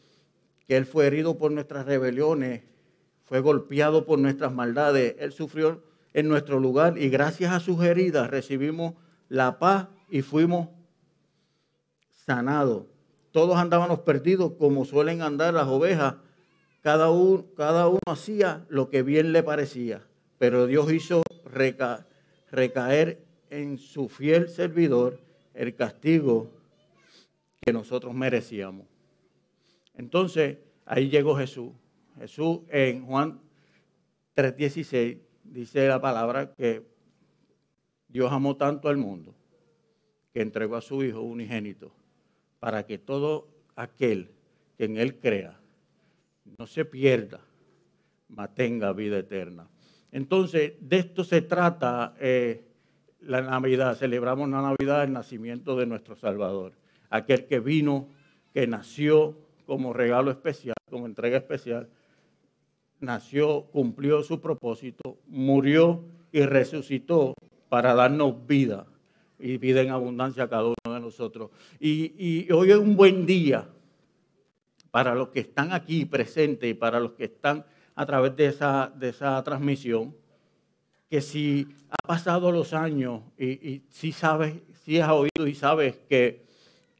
que 0.66 0.76
Él 0.76 0.86
fue 0.86 1.06
herido 1.06 1.38
por 1.38 1.50
nuestras 1.50 1.86
rebeliones, 1.86 2.62
fue 3.22 3.40
golpeado 3.40 4.04
por 4.04 4.18
nuestras 4.18 4.52
maldades, 4.52 5.16
Él 5.18 5.32
sufrió 5.32 5.82
en 6.12 6.28
nuestro 6.28 6.60
lugar 6.60 6.98
y 6.98 7.08
gracias 7.08 7.52
a 7.52 7.60
sus 7.60 7.82
heridas 7.82 8.30
recibimos 8.30 8.94
la 9.28 9.58
paz 9.58 9.88
y 10.10 10.22
fuimos 10.22 10.68
sanados. 12.10 12.84
Todos 13.30 13.56
andábamos 13.56 14.00
perdidos 14.00 14.52
como 14.58 14.84
suelen 14.84 15.22
andar 15.22 15.54
las 15.54 15.66
ovejas. 15.66 16.16
Cada 16.82 17.10
uno, 17.10 17.46
cada 17.56 17.88
uno 17.88 18.00
hacía 18.06 18.66
lo 18.68 18.90
que 18.90 19.02
bien 19.02 19.32
le 19.32 19.42
parecía, 19.42 20.02
pero 20.38 20.66
Dios 20.66 20.92
hizo 20.92 21.22
recaer 22.50 23.24
en 23.48 23.78
su 23.78 24.08
fiel 24.08 24.48
servidor 24.48 25.18
el 25.54 25.74
castigo 25.74 26.50
que 27.60 27.72
nosotros 27.72 28.12
merecíamos. 28.14 28.91
Entonces, 30.02 30.58
ahí 30.84 31.08
llegó 31.08 31.36
Jesús. 31.36 31.70
Jesús 32.18 32.62
en 32.70 33.06
Juan 33.06 33.40
3:16 34.34 35.18
dice 35.44 35.86
la 35.86 36.00
palabra 36.00 36.52
que 36.54 36.84
Dios 38.08 38.32
amó 38.32 38.56
tanto 38.56 38.88
al 38.88 38.96
mundo 38.96 39.32
que 40.32 40.42
entregó 40.42 40.74
a 40.74 40.80
su 40.80 41.04
Hijo 41.04 41.20
unigénito 41.20 41.94
para 42.58 42.84
que 42.84 42.98
todo 42.98 43.46
aquel 43.76 44.32
que 44.76 44.86
en 44.86 44.96
Él 44.96 45.20
crea 45.20 45.60
no 46.58 46.66
se 46.66 46.84
pierda, 46.84 47.40
mas 48.28 48.52
tenga 48.56 48.92
vida 48.92 49.18
eterna. 49.18 49.68
Entonces, 50.10 50.72
de 50.80 50.98
esto 50.98 51.22
se 51.22 51.42
trata 51.42 52.16
eh, 52.18 52.64
la 53.20 53.40
Navidad. 53.40 53.96
Celebramos 53.96 54.48
la 54.48 54.62
Navidad, 54.62 55.04
el 55.04 55.12
nacimiento 55.12 55.76
de 55.76 55.86
nuestro 55.86 56.16
Salvador. 56.16 56.72
Aquel 57.08 57.46
que 57.46 57.60
vino, 57.60 58.08
que 58.52 58.66
nació 58.66 59.38
como 59.72 59.94
regalo 59.94 60.30
especial, 60.30 60.74
como 60.90 61.06
entrega 61.06 61.38
especial, 61.38 61.88
nació, 63.00 63.62
cumplió 63.72 64.22
su 64.22 64.38
propósito, 64.38 65.16
murió 65.28 66.04
y 66.30 66.42
resucitó 66.42 67.32
para 67.70 67.94
darnos 67.94 68.46
vida 68.46 68.84
y 69.38 69.56
vida 69.56 69.80
en 69.80 69.88
abundancia 69.88 70.42
a 70.42 70.50
cada 70.50 70.64
uno 70.64 70.94
de 70.94 71.00
nosotros. 71.00 71.52
Y, 71.80 72.52
hoy 72.52 72.70
es 72.70 72.76
un 72.76 72.96
buen 72.96 73.24
día 73.24 73.66
para 74.90 75.14
los 75.14 75.28
que 75.28 75.40
están 75.40 75.72
aquí 75.72 76.04
presentes 76.04 76.70
y 76.70 76.74
para 76.74 77.00
los 77.00 77.12
que 77.12 77.24
están 77.24 77.64
a 77.94 78.04
través 78.04 78.36
de 78.36 78.48
esa, 78.48 78.92
de 78.94 79.08
esa 79.08 79.42
transmisión, 79.42 80.14
que 81.08 81.22
si 81.22 81.66
ha 81.88 82.06
pasado 82.06 82.52
los 82.52 82.74
años 82.74 83.22
y, 83.38 83.84
si 83.88 84.12
sabes, 84.12 84.52
si 84.84 85.00
has 85.00 85.12
oído 85.12 85.46
y 85.46 85.54
sabes 85.54 85.96
que, 86.10 86.44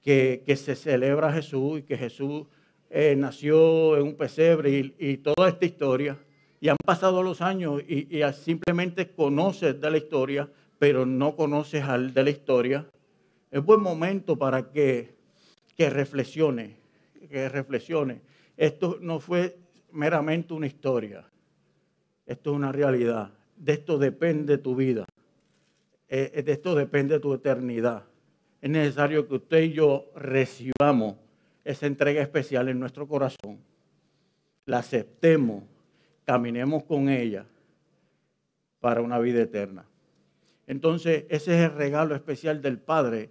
que, 0.02 0.42
que 0.46 0.56
se 0.56 0.74
celebra 0.74 1.34
Jesús 1.34 1.80
y 1.80 1.82
que 1.82 1.98
Jesús 1.98 2.46
eh, 2.94 3.16
nació 3.16 3.96
en 3.96 4.02
un 4.02 4.14
pesebre 4.16 4.92
y, 4.98 5.16
toda 5.16 5.48
esta 5.48 5.64
historia, 5.64 6.18
y 6.60 6.68
han 6.68 6.76
pasado 6.84 7.22
los 7.22 7.40
años 7.40 7.82
y, 7.88 8.20
simplemente 8.34 9.08
conoces 9.08 9.80
de 9.80 9.90
la 9.90 9.96
historia, 9.96 10.46
pero 10.78 11.06
no 11.06 11.34
conoces 11.34 11.82
al 11.84 12.12
de 12.12 12.22
la 12.22 12.28
historia, 12.28 12.86
es 13.50 13.64
buen 13.64 13.80
momento 13.80 14.36
para 14.36 14.70
que, 14.70 15.14
que 15.74 15.88
reflexione, 15.88 16.76
que 17.30 17.48
reflexione. 17.48 18.20
Esto 18.58 18.98
no 19.00 19.20
fue 19.20 19.56
meramente 19.90 20.52
una 20.52 20.66
historia, 20.66 21.24
esto 22.26 22.50
es 22.50 22.56
una 22.56 22.72
realidad. 22.72 23.32
De 23.56 23.72
esto 23.72 23.96
depende 23.96 24.58
tu 24.58 24.76
vida, 24.76 25.06
eh, 26.10 26.42
de 26.44 26.52
esto 26.52 26.74
depende 26.74 27.18
tu 27.20 27.32
eternidad. 27.32 28.04
Es 28.60 28.68
necesario 28.68 29.26
que 29.26 29.36
usted 29.36 29.62
y 29.62 29.72
yo 29.72 30.10
recibamos 30.14 31.21
esa 31.64 31.86
entrega 31.86 32.22
especial 32.22 32.68
en 32.68 32.80
nuestro 32.80 33.06
corazón, 33.06 33.58
la 34.66 34.78
aceptemos, 34.78 35.64
caminemos 36.24 36.84
con 36.84 37.08
ella 37.08 37.46
para 38.80 39.00
una 39.00 39.18
vida 39.18 39.42
eterna. 39.42 39.84
Entonces, 40.66 41.24
ese 41.28 41.54
es 41.54 41.70
el 41.70 41.76
regalo 41.76 42.14
especial 42.14 42.62
del 42.62 42.78
Padre 42.78 43.30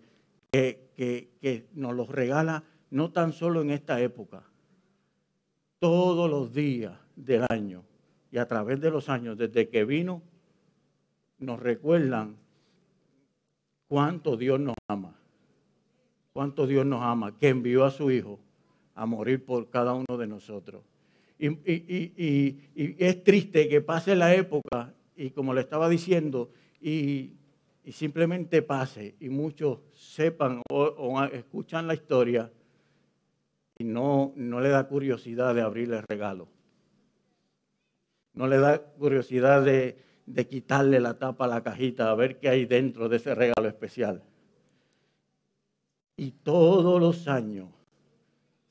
que, 0.51 0.89
que, 0.95 1.67
nos 1.73 1.95
lo 1.95 2.05
regala 2.05 2.63
no 2.89 3.11
tan 3.11 3.34
solo 3.34 3.61
en 3.61 3.71
esta 3.71 4.01
época, 4.01 4.43
todos 5.79 6.29
los 6.29 6.53
días 6.53 6.93
del 7.15 7.45
año 7.49 7.84
y 8.32 8.38
a 8.38 8.47
través 8.47 8.79
de 8.82 8.91
los 8.91 9.09
años, 9.09 9.38
desde 9.38 9.69
que 9.69 9.86
vino, 9.86 10.21
nos 11.39 11.59
recuerdan 11.59 12.36
cuánto 13.88 14.38
Dios 14.38 14.59
nos 14.59 14.75
ama 14.88 15.20
cuánto 16.34 16.67
Dios 16.67 16.86
nos 16.86 17.01
ama, 17.01 17.38
que 17.38 17.49
envió 17.49 17.86
a 17.86 17.91
su 17.91 18.11
Hijo 18.11 18.39
a 18.95 19.05
morir 19.05 19.43
por 19.43 19.69
cada 19.69 19.93
uno 19.93 20.17
de 20.17 20.27
nosotros. 20.27 20.84
Y, 21.39 22.59
es 22.75 23.23
triste 23.23 23.67
que 23.67 23.82
pase 23.82 24.15
la 24.15 24.36
época 24.36 24.93
y 25.15 25.32
como 25.32 25.53
le 25.53 25.61
estaba 25.61 25.89
diciendo, 25.89 26.51
y, 26.79 27.34
simplemente 27.91 28.61
pase 28.61 29.15
y 29.19 29.29
muchos 29.29 29.79
sepan 29.93 30.61
o, 30.69 31.23
escuchan 31.25 31.88
la 31.88 31.95
historia 31.95 32.51
y 33.77 33.84
no, 33.84 34.34
no 34.36 34.61
le 34.61 34.69
da 34.69 34.88
curiosidad 34.88 35.55
de 35.55 35.61
abrirle 35.61 35.97
el 35.97 36.03
regalo. 36.07 36.47
No 38.34 38.47
le 38.47 38.59
da 38.59 38.79
curiosidad 38.79 39.63
de, 39.65 39.97
de 40.27 40.47
quitarle 40.47 40.99
la 40.99 41.17
tapa 41.17 41.45
a 41.45 41.47
la 41.47 41.63
cajita 41.63 42.11
a 42.11 42.15
ver 42.15 42.39
qué 42.39 42.49
hay 42.49 42.65
dentro 42.65 43.09
de 43.09 43.17
ese 43.17 43.34
regalo 43.34 43.67
especial. 43.67 44.23
Y 46.18 46.32
todos 46.32 46.99
los 46.99 47.28
años 47.28 47.70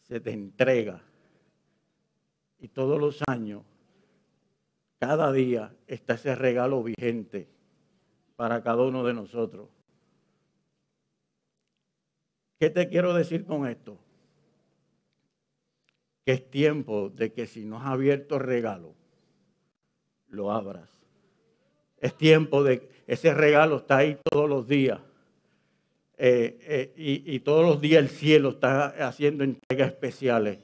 se 0.02 0.20
te 0.20 0.32
entrega. 0.32 1.02
Y 2.58 2.68
todos 2.68 3.00
los 3.00 3.22
años, 3.26 3.62
cada 4.98 5.32
día 5.32 5.74
está 5.86 6.14
ese 6.14 6.34
regalo 6.34 6.82
vigente 6.82 7.48
para 8.36 8.62
cada 8.62 8.82
uno 8.82 9.04
de 9.04 9.14
nosotros. 9.14 9.68
¿Qué 12.58 12.68
te 12.68 12.88
quiero 12.88 13.14
decir 13.14 13.46
con 13.46 13.66
esto? 13.66 13.96
Que 16.26 16.32
es 16.32 16.50
tiempo 16.50 17.08
de 17.08 17.32
que 17.32 17.46
si 17.46 17.64
no 17.64 17.78
has 17.78 17.86
abierto 17.86 18.36
el 18.36 18.42
regalo, 18.42 18.94
lo 20.28 20.52
abras. 20.52 20.90
Es 21.98 22.14
tiempo 22.16 22.62
de 22.62 22.90
ese 23.06 23.34
regalo 23.34 23.78
está 23.78 23.98
ahí 23.98 24.18
todos 24.30 24.48
los 24.48 24.68
días. 24.68 25.00
Eh, 26.22 26.58
eh, 26.66 26.92
y, 26.98 27.40
todos 27.40 27.64
los 27.64 27.80
días 27.80 28.02
el 28.02 28.10
cielo 28.10 28.50
está 28.50 28.88
haciendo 29.08 29.42
entregas 29.42 29.88
especiales, 29.88 30.58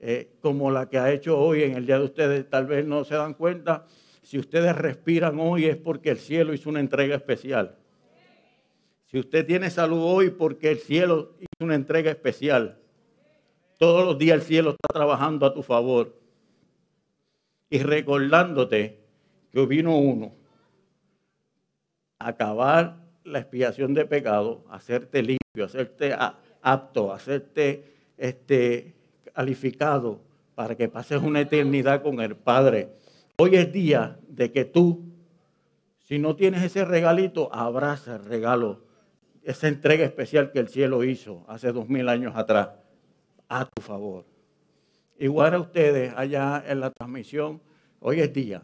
eh, 0.00 0.32
como 0.40 0.70
la 0.70 0.88
que 0.88 0.96
ha 0.96 1.12
hecho 1.12 1.38
hoy 1.38 1.64
en 1.64 1.74
el 1.74 1.84
día 1.84 1.98
de 1.98 2.06
ustedes. 2.06 2.48
Tal 2.48 2.64
vez 2.64 2.86
no 2.86 3.04
se 3.04 3.14
dan 3.14 3.34
cuenta, 3.34 3.84
si 4.22 4.38
ustedes 4.38 4.74
respiran 4.74 5.38
hoy 5.38 5.66
es 5.66 5.76
porque 5.76 6.08
el 6.08 6.16
cielo 6.16 6.54
hizo 6.54 6.70
una 6.70 6.80
entrega 6.80 7.14
especial. 7.14 7.76
Si 9.04 9.18
usted 9.18 9.44
tiene 9.44 9.68
salud 9.68 10.00
hoy, 10.02 10.30
porque 10.30 10.70
el 10.70 10.78
cielo 10.78 11.34
hizo 11.38 11.66
una 11.66 11.74
entrega 11.74 12.10
especial. 12.10 12.78
Todos 13.78 14.06
los 14.06 14.16
días 14.16 14.36
el 14.36 14.42
cielo 14.42 14.70
está 14.70 14.88
trabajando 14.90 15.44
a 15.44 15.52
tu 15.52 15.62
favor 15.62 16.18
y 17.68 17.78
recordándote 17.80 19.04
que 19.50 19.66
vino 19.66 19.98
uno 19.98 20.32
a 22.18 22.28
acabar 22.28 23.01
la 23.24 23.40
expiación 23.40 23.94
de 23.94 24.04
pecado, 24.04 24.64
hacerte 24.70 25.22
limpio, 25.22 25.64
hacerte 25.64 26.14
apto, 26.60 27.12
hacerte 27.12 27.84
este, 28.16 28.94
calificado 29.34 30.20
para 30.54 30.76
que 30.76 30.88
pases 30.88 31.22
una 31.22 31.40
eternidad 31.40 32.02
con 32.02 32.20
el 32.20 32.36
Padre. 32.36 32.90
Hoy 33.38 33.56
es 33.56 33.72
día 33.72 34.18
de 34.28 34.52
que 34.52 34.64
tú, 34.64 35.04
si 35.98 36.18
no 36.18 36.36
tienes 36.36 36.62
ese 36.62 36.84
regalito, 36.84 37.52
abraza 37.54 38.16
el 38.16 38.24
regalo, 38.24 38.84
esa 39.42 39.68
entrega 39.68 40.04
especial 40.04 40.52
que 40.52 40.60
el 40.60 40.68
cielo 40.68 41.02
hizo 41.04 41.44
hace 41.48 41.72
dos 41.72 41.88
mil 41.88 42.08
años 42.08 42.36
atrás, 42.36 42.70
a 43.48 43.64
tu 43.64 43.82
favor. 43.82 44.24
Igual 45.18 45.54
a 45.54 45.60
ustedes 45.60 46.12
allá 46.16 46.62
en 46.66 46.80
la 46.80 46.90
transmisión, 46.90 47.60
hoy 48.00 48.20
es 48.20 48.32
día, 48.32 48.62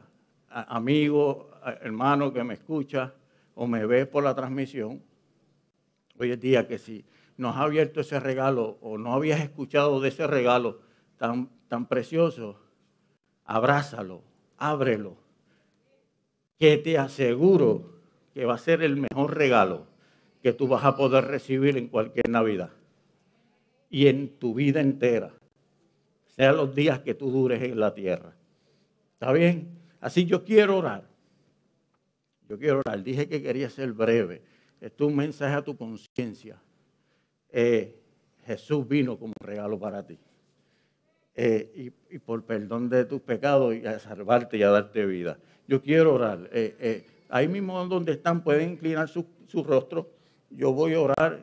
amigo, 0.50 1.50
hermano 1.82 2.32
que 2.32 2.44
me 2.44 2.54
escucha, 2.54 3.14
o 3.60 3.66
me 3.66 3.84
ves 3.86 4.06
por 4.06 4.22
la 4.22 4.36
transmisión, 4.36 5.02
hoy 6.16 6.30
es 6.30 6.40
día 6.40 6.68
que 6.68 6.78
si 6.78 7.04
no 7.36 7.48
has 7.48 7.56
abierto 7.56 8.00
ese 8.00 8.20
regalo 8.20 8.78
o 8.80 8.98
no 8.98 9.12
habías 9.12 9.40
escuchado 9.40 10.00
de 10.00 10.10
ese 10.10 10.28
regalo 10.28 10.78
tan, 11.16 11.50
tan 11.66 11.86
precioso, 11.86 12.60
abrázalo, 13.44 14.22
ábrelo, 14.58 15.16
que 16.56 16.78
te 16.78 16.98
aseguro 16.98 17.98
que 18.32 18.44
va 18.44 18.54
a 18.54 18.58
ser 18.58 18.80
el 18.80 18.96
mejor 18.96 19.36
regalo 19.36 19.86
que 20.40 20.52
tú 20.52 20.68
vas 20.68 20.84
a 20.84 20.94
poder 20.94 21.24
recibir 21.24 21.76
en 21.76 21.88
cualquier 21.88 22.28
Navidad 22.28 22.70
y 23.90 24.06
en 24.06 24.38
tu 24.38 24.54
vida 24.54 24.80
entera, 24.80 25.32
sea 26.28 26.52
los 26.52 26.76
días 26.76 27.00
que 27.00 27.14
tú 27.14 27.28
dures 27.28 27.60
en 27.60 27.80
la 27.80 27.92
tierra. 27.92 28.36
¿Está 29.14 29.32
bien? 29.32 29.80
Así 30.00 30.26
yo 30.26 30.44
quiero 30.44 30.78
orar. 30.78 31.17
Yo 32.48 32.58
quiero 32.58 32.78
orar. 32.78 33.02
Dije 33.02 33.28
que 33.28 33.42
quería 33.42 33.68
ser 33.68 33.92
breve. 33.92 34.42
Esto 34.80 35.04
es 35.04 35.10
un 35.10 35.16
mensaje 35.16 35.54
a 35.54 35.62
tu 35.62 35.76
conciencia. 35.76 36.60
Eh, 37.50 38.00
Jesús 38.46 38.88
vino 38.88 39.18
como 39.18 39.34
regalo 39.40 39.78
para 39.78 40.06
ti. 40.06 40.18
Eh, 41.34 41.92
y, 42.10 42.18
por 42.18 42.44
perdón 42.44 42.88
de 42.88 43.04
tus 43.04 43.20
pecados 43.20 43.74
y 43.76 43.86
a 43.86 43.98
salvarte 43.98 44.56
y 44.56 44.62
a 44.62 44.70
darte 44.70 45.04
vida. 45.04 45.38
Yo 45.66 45.82
quiero 45.82 46.14
orar. 46.14 46.48
Eh, 46.52 47.06
ahí 47.28 47.46
mismo 47.46 47.84
donde 47.86 48.12
están 48.12 48.42
pueden 48.42 48.70
inclinar 48.72 49.08
su, 49.08 49.26
su 49.46 49.62
rostro. 49.62 50.10
Yo 50.50 50.72
voy 50.72 50.94
a 50.94 51.00
orar. 51.00 51.40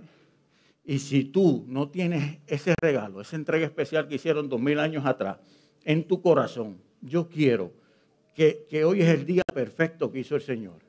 Y 0.84 1.00
si 1.00 1.26
tú 1.26 1.66
no 1.68 1.90
tienes 1.90 2.40
ese 2.48 2.74
regalo, 2.82 3.22
esa 3.22 3.36
entrega 3.36 3.66
especial 3.66 4.08
que 4.08 4.16
hicieron 4.16 4.50
dos 4.50 4.60
mil 4.60 4.80
años 4.80 5.06
atrás 5.06 5.38
en 5.84 6.08
tu 6.08 6.22
corazón, 6.22 6.80
yo 7.02 7.30
quiero 7.30 7.72
que 8.34 8.84
hoy 8.84 9.02
es 9.02 9.08
el 9.08 9.26
día 9.26 9.44
perfecto 9.54 10.12
que 10.12 10.20
hizo 10.20 10.36
el 10.36 10.42
Señor 10.42 10.85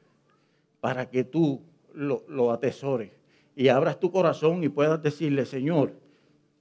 para 0.80 1.10
que 1.10 1.24
tú 1.24 1.62
lo, 1.92 2.52
atesores 2.52 3.10
y 3.54 3.68
abras 3.68 3.98
tu 3.98 4.10
corazón 4.10 4.62
y 4.62 4.68
puedas 4.68 5.02
decirle, 5.02 5.46
Señor, 5.46 5.94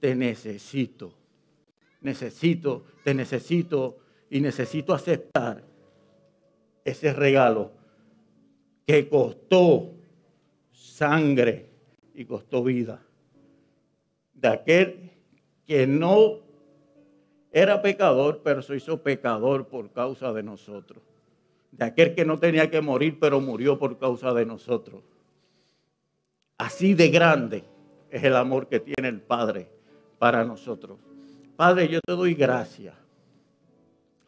te 0.00 0.14
necesito, 0.14 1.12
necesito, 2.00 2.84
te 3.04 3.14
necesito 3.14 3.98
y 4.30 4.40
necesito 4.40 4.94
aceptar 4.94 5.62
ese 6.84 7.12
regalo 7.12 7.72
que 8.86 9.08
costó 9.08 9.92
sangre 10.72 11.66
y 12.14 12.24
costó 12.24 12.62
vida. 12.62 13.02
De 14.32 14.48
aquel 14.48 15.10
que 15.66 15.86
no 15.86 16.40
era 17.50 17.82
pecador, 17.82 18.42
pero 18.42 18.62
se 18.62 18.76
hizo 18.76 19.02
pecador 19.02 19.66
por 19.66 19.90
causa 19.90 20.32
de 20.32 20.42
nosotros. 20.42 21.02
De 21.76 21.84
aquel 21.84 22.14
que 22.14 22.24
no 22.24 22.38
tenía 22.38 22.70
que 22.70 22.80
morir, 22.80 23.18
pero 23.20 23.40
murió 23.40 23.78
por 23.78 23.98
causa 23.98 24.32
de 24.32 24.46
nosotros. 24.46 25.02
Así 26.56 26.94
de 26.94 27.10
grande 27.10 27.64
es 28.10 28.24
el 28.24 28.34
amor 28.34 28.68
que 28.68 28.80
tiene 28.80 29.08
el 29.08 29.20
Padre 29.20 29.68
para 30.18 30.42
nosotros. 30.44 30.98
Padre, 31.54 31.88
yo 31.88 32.00
te 32.00 32.12
doy 32.12 32.34
gracias, 32.34 32.94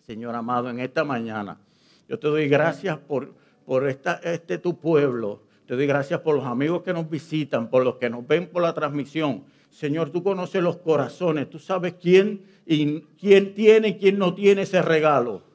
Señor 0.03 0.35
amado, 0.35 0.69
en 0.69 0.79
esta 0.81 1.05
mañana. 1.05 1.59
Yo 2.07 2.19
te 2.19 2.29
doy 2.29 2.49
gracias 2.49 2.99
por, 2.99 3.33
por 3.65 3.89
este 3.89 4.59
tu 4.59 4.79
pueblo. 4.79 5.43
Te 5.67 5.75
doy 5.75 5.87
gracias 5.87 6.21
por 6.21 6.35
los 6.37 6.45
amigos 6.45 6.83
que 6.83 6.93
nos 6.93 7.09
visitan, 7.09 7.69
por 7.69 7.85
los 7.85 7.97
que 7.97 8.09
nos 8.11 8.27
ven 8.27 8.49
por 8.49 8.63
la 8.63 8.75
transmisión. 8.75 9.45
Señor, 9.71 10.11
tú 10.11 10.23
conoces 10.23 10.63
los 10.63 10.79
corazones. 10.79 11.49
Tú 11.51 11.59
sabes 11.59 11.95
quién, 12.01 12.43
y 12.67 13.01
quién 13.19 13.55
tiene 13.55 13.89
y 13.89 13.99
quién 13.99 14.19
no 14.19 14.35
tiene 14.35 14.63
ese 14.63 14.83
regalo. 14.83 15.48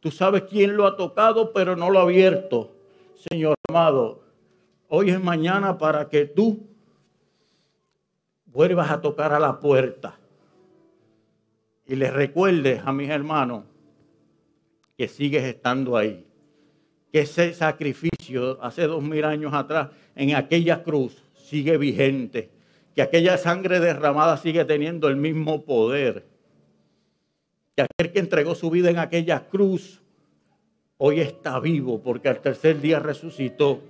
Tú 0.00 0.10
sabes 0.10 0.42
quién 0.42 0.76
lo 0.76 0.86
ha 0.86 0.96
tocado, 0.96 1.52
pero 1.52 1.76
no 1.76 1.90
lo 1.90 1.98
ha 1.98 2.02
abierto. 2.02 2.70
Señor 3.30 3.56
amado, 3.68 4.22
hoy 4.88 5.10
es 5.10 5.22
mañana 5.22 5.76
para 5.76 6.08
que 6.08 6.24
tú 6.24 6.66
vuelvas 8.46 8.90
a 8.90 9.00
tocar 9.00 9.32
a 9.32 9.40
la 9.40 9.58
puerta 9.60 10.18
y 11.88 11.96
les 11.96 12.12
recuerdes 12.12 12.82
a 12.84 12.92
mis 12.92 13.08
hermanos 13.08 13.64
que 14.96 15.08
sigues 15.08 15.44
estando 15.44 15.96
ahí. 15.96 16.24
Que 17.10 17.20
ese 17.20 17.54
sacrificio 17.54 18.62
hace 18.62 18.86
dos 18.86 19.02
mil 19.02 19.24
años 19.24 19.54
atrás 19.54 19.88
en 20.14 20.34
aquella 20.34 20.82
cruz 20.82 21.24
sigue 21.34 21.78
vigente. 21.78 22.50
Que 22.94 23.02
aquella 23.02 23.38
sangre 23.38 23.80
derramada 23.80 24.36
sigue 24.36 24.64
teniendo 24.66 25.08
el 25.08 25.16
mismo 25.16 25.64
poder. 25.64 26.26
Que 27.78 27.82
aquel 27.82 28.12
que 28.12 28.18
entregó 28.18 28.56
su 28.56 28.70
vida 28.70 28.90
en 28.90 28.98
aquella 28.98 29.46
cruz 29.46 30.00
hoy 30.96 31.20
está 31.20 31.60
vivo 31.60 32.02
porque 32.02 32.28
al 32.28 32.40
tercer 32.40 32.80
día 32.80 32.98
resucitó. 32.98 33.80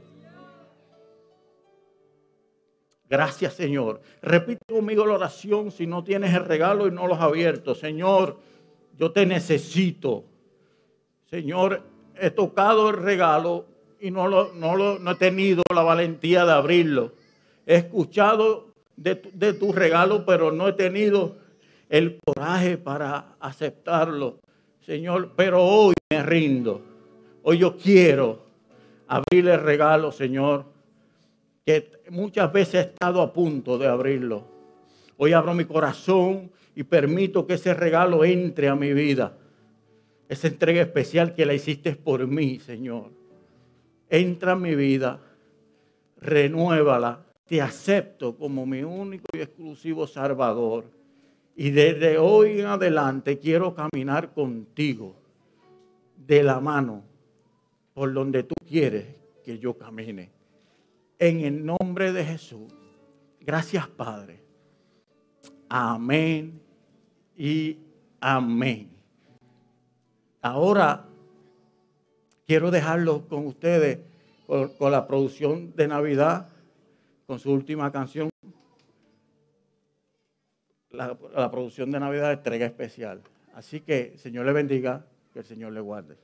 Gracias, 3.09 3.55
Señor. 3.55 4.03
Repite 4.21 4.61
conmigo 4.69 5.07
la 5.07 5.15
oración 5.15 5.71
si 5.71 5.87
no 5.87 6.05
tienes 6.05 6.35
el 6.35 6.45
regalo 6.45 6.87
y 6.87 6.91
no 6.91 7.07
lo 7.07 7.15
has 7.15 7.23
abierto. 7.23 7.75
Señor, 7.75 8.37
yo 8.99 9.11
te 9.11 9.25
necesito. 9.25 10.25
Señor, 11.31 11.83
he 12.21 12.29
tocado 12.29 12.91
el 12.91 12.99
regalo 12.99 13.65
y 13.99 14.11
no, 14.11 14.29
lo, 14.29 14.53
no, 14.53 14.77
lo, 14.77 14.99
no 14.99 15.13
he 15.13 15.15
tenido 15.15 15.63
la 15.75 15.81
valentía 15.81 16.45
de 16.45 16.53
abrirlo. 16.53 17.15
He 17.65 17.77
escuchado 17.77 18.67
de 18.97 19.15
tu, 19.15 19.31
de 19.33 19.55
tu 19.55 19.73
regalo, 19.73 20.27
pero 20.27 20.53
no 20.53 20.69
he 20.69 20.75
tenido 20.75 21.48
el 21.89 22.19
coraje 22.25 22.77
para 22.77 23.37
aceptarlo. 23.41 24.39
Señor, 24.81 25.33
pero 25.37 25.63
hoy 25.65 25.95
me 26.11 26.23
rindo. 26.23 26.83
Hoy 27.43 27.59
yo 27.59 27.77
quiero 27.77 28.47
abrir 29.07 29.49
el 29.49 29.61
regalo, 29.61 30.13
Señor, 30.13 30.67
que 31.65 31.91
muchas 32.11 32.53
veces 32.53 32.75
he 32.75 32.81
estado 32.81 33.23
a 33.23 33.33
punto 33.33 33.79
de 33.79 33.87
abrirlo. 33.87 34.45
Hoy 35.17 35.33
abro 35.33 35.55
mi 35.55 35.65
corazón 35.65 36.51
y 36.75 36.85
permito 36.85 37.47
que 37.47 37.55
ese 37.55 37.75
regalo 37.75 38.25
entre 38.25 38.69
a 38.69 38.75
mi 38.75 38.93
vida. 38.93 39.37
Esa 40.29 40.49
entrega 40.49 40.83
especial 40.83 41.35
que 41.35 41.47
la 41.47 41.55
hiciste 41.55 41.97
por 41.97 42.27
mí, 42.27 42.61
Señor. 42.61 43.11
Entra 44.11 44.53
en 44.53 44.63
mi 44.63 44.75
vida, 44.75 45.21
renuévala, 46.21 47.25
te 47.47 47.61
acepto 47.61 48.37
como 48.37 48.67
mi 48.67 48.83
único 48.83 49.25
y 49.33 49.41
exclusivo 49.41 50.07
Salvador. 50.07 50.98
Y 51.61 51.71
desde 51.71 52.19
hoy 52.19 52.61
en 52.61 52.67
adelante 52.67 53.37
quiero 53.41 53.75
caminar 53.75 54.33
contigo 54.33 55.17
de 56.17 56.45
la 56.45 56.61
mano 56.61 57.03
por 57.95 58.15
donde 58.15 58.45
tú 58.45 58.55
quieres 58.65 59.07
que 59.45 59.59
yo 59.59 59.77
camine. 59.77 60.31
En 61.19 61.41
el 61.41 61.67
nombre 61.67 62.13
de 62.13 62.25
Jesús. 62.25 62.73
Gracias, 63.41 63.89
Padre. 63.89 64.41
Amén 65.69 66.61
y 67.37 67.77
amén. 68.21 68.91
Ahora 70.41 71.09
quiero 72.47 72.71
dejarlo 72.71 73.27
con 73.27 73.49
ustedes 73.49 73.99
con, 74.47 74.69
con, 74.75 74.93
la 74.93 75.09
producción 75.09 75.75
de 75.75 75.89
Navidad, 75.89 76.47
con 77.27 77.41
su 77.41 77.51
última 77.51 77.91
canción. 77.91 78.31
La, 80.91 81.51
producción 81.51 81.91
de 81.91 82.01
Navidad 82.01 82.33
entrega 82.33 82.67
especial. 82.67 83.21
Así 83.55 83.81
que, 83.81 84.17
Señor 84.17 84.47
le 84.47 84.53
bendiga, 84.53 85.05
que 85.33 85.41
el 85.41 85.45
Señor 85.45 85.73
le 85.73 85.81
guarde. 85.81 86.17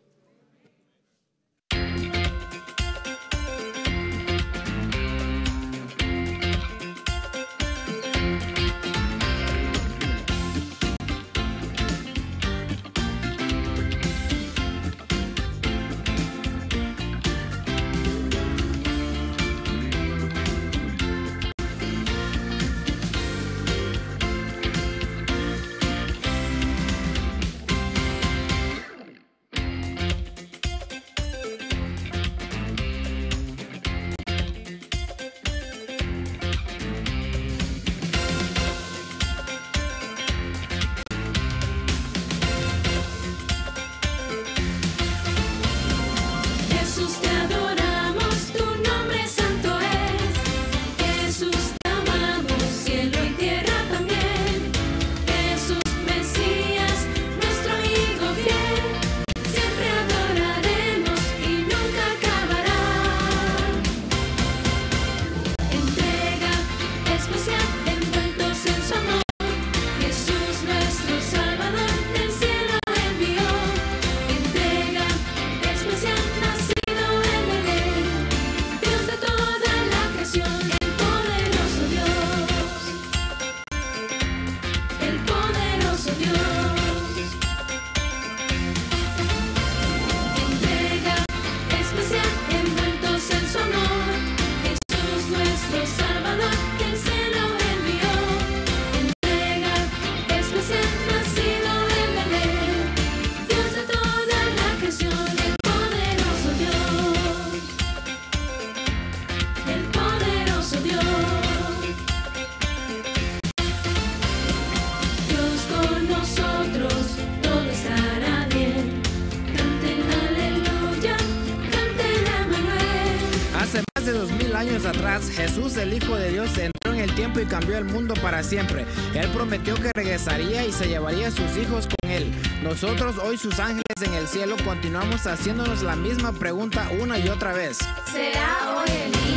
Jesús, 125.34 125.76
el 125.76 125.92
Hijo 125.92 126.16
de 126.16 126.30
Dios, 126.30 126.56
entró 126.56 126.92
en 126.92 127.00
el 127.00 127.14
tiempo 127.14 127.40
y 127.40 127.46
cambió 127.46 127.76
el 127.76 127.84
mundo 127.84 128.14
para 128.22 128.42
siempre. 128.42 128.86
Él 129.14 129.28
prometió 129.34 129.74
que 129.74 129.90
regresaría 129.94 130.64
y 130.64 130.72
se 130.72 130.88
llevaría 130.88 131.28
a 131.28 131.30
sus 131.30 131.56
hijos 131.56 131.86
con 131.86 132.10
él. 132.10 132.32
Nosotros, 132.62 133.16
hoy 133.18 133.36
sus 133.36 133.58
ángeles 133.58 133.82
en 134.02 134.14
el 134.14 134.28
cielo, 134.28 134.56
continuamos 134.64 135.26
haciéndonos 135.26 135.82
la 135.82 135.96
misma 135.96 136.32
pregunta 136.32 136.88
una 137.00 137.18
y 137.18 137.28
otra 137.28 137.52
vez. 137.52 137.78
¿Será 138.12 138.76
hoy 138.76 138.90
el? 138.90 139.33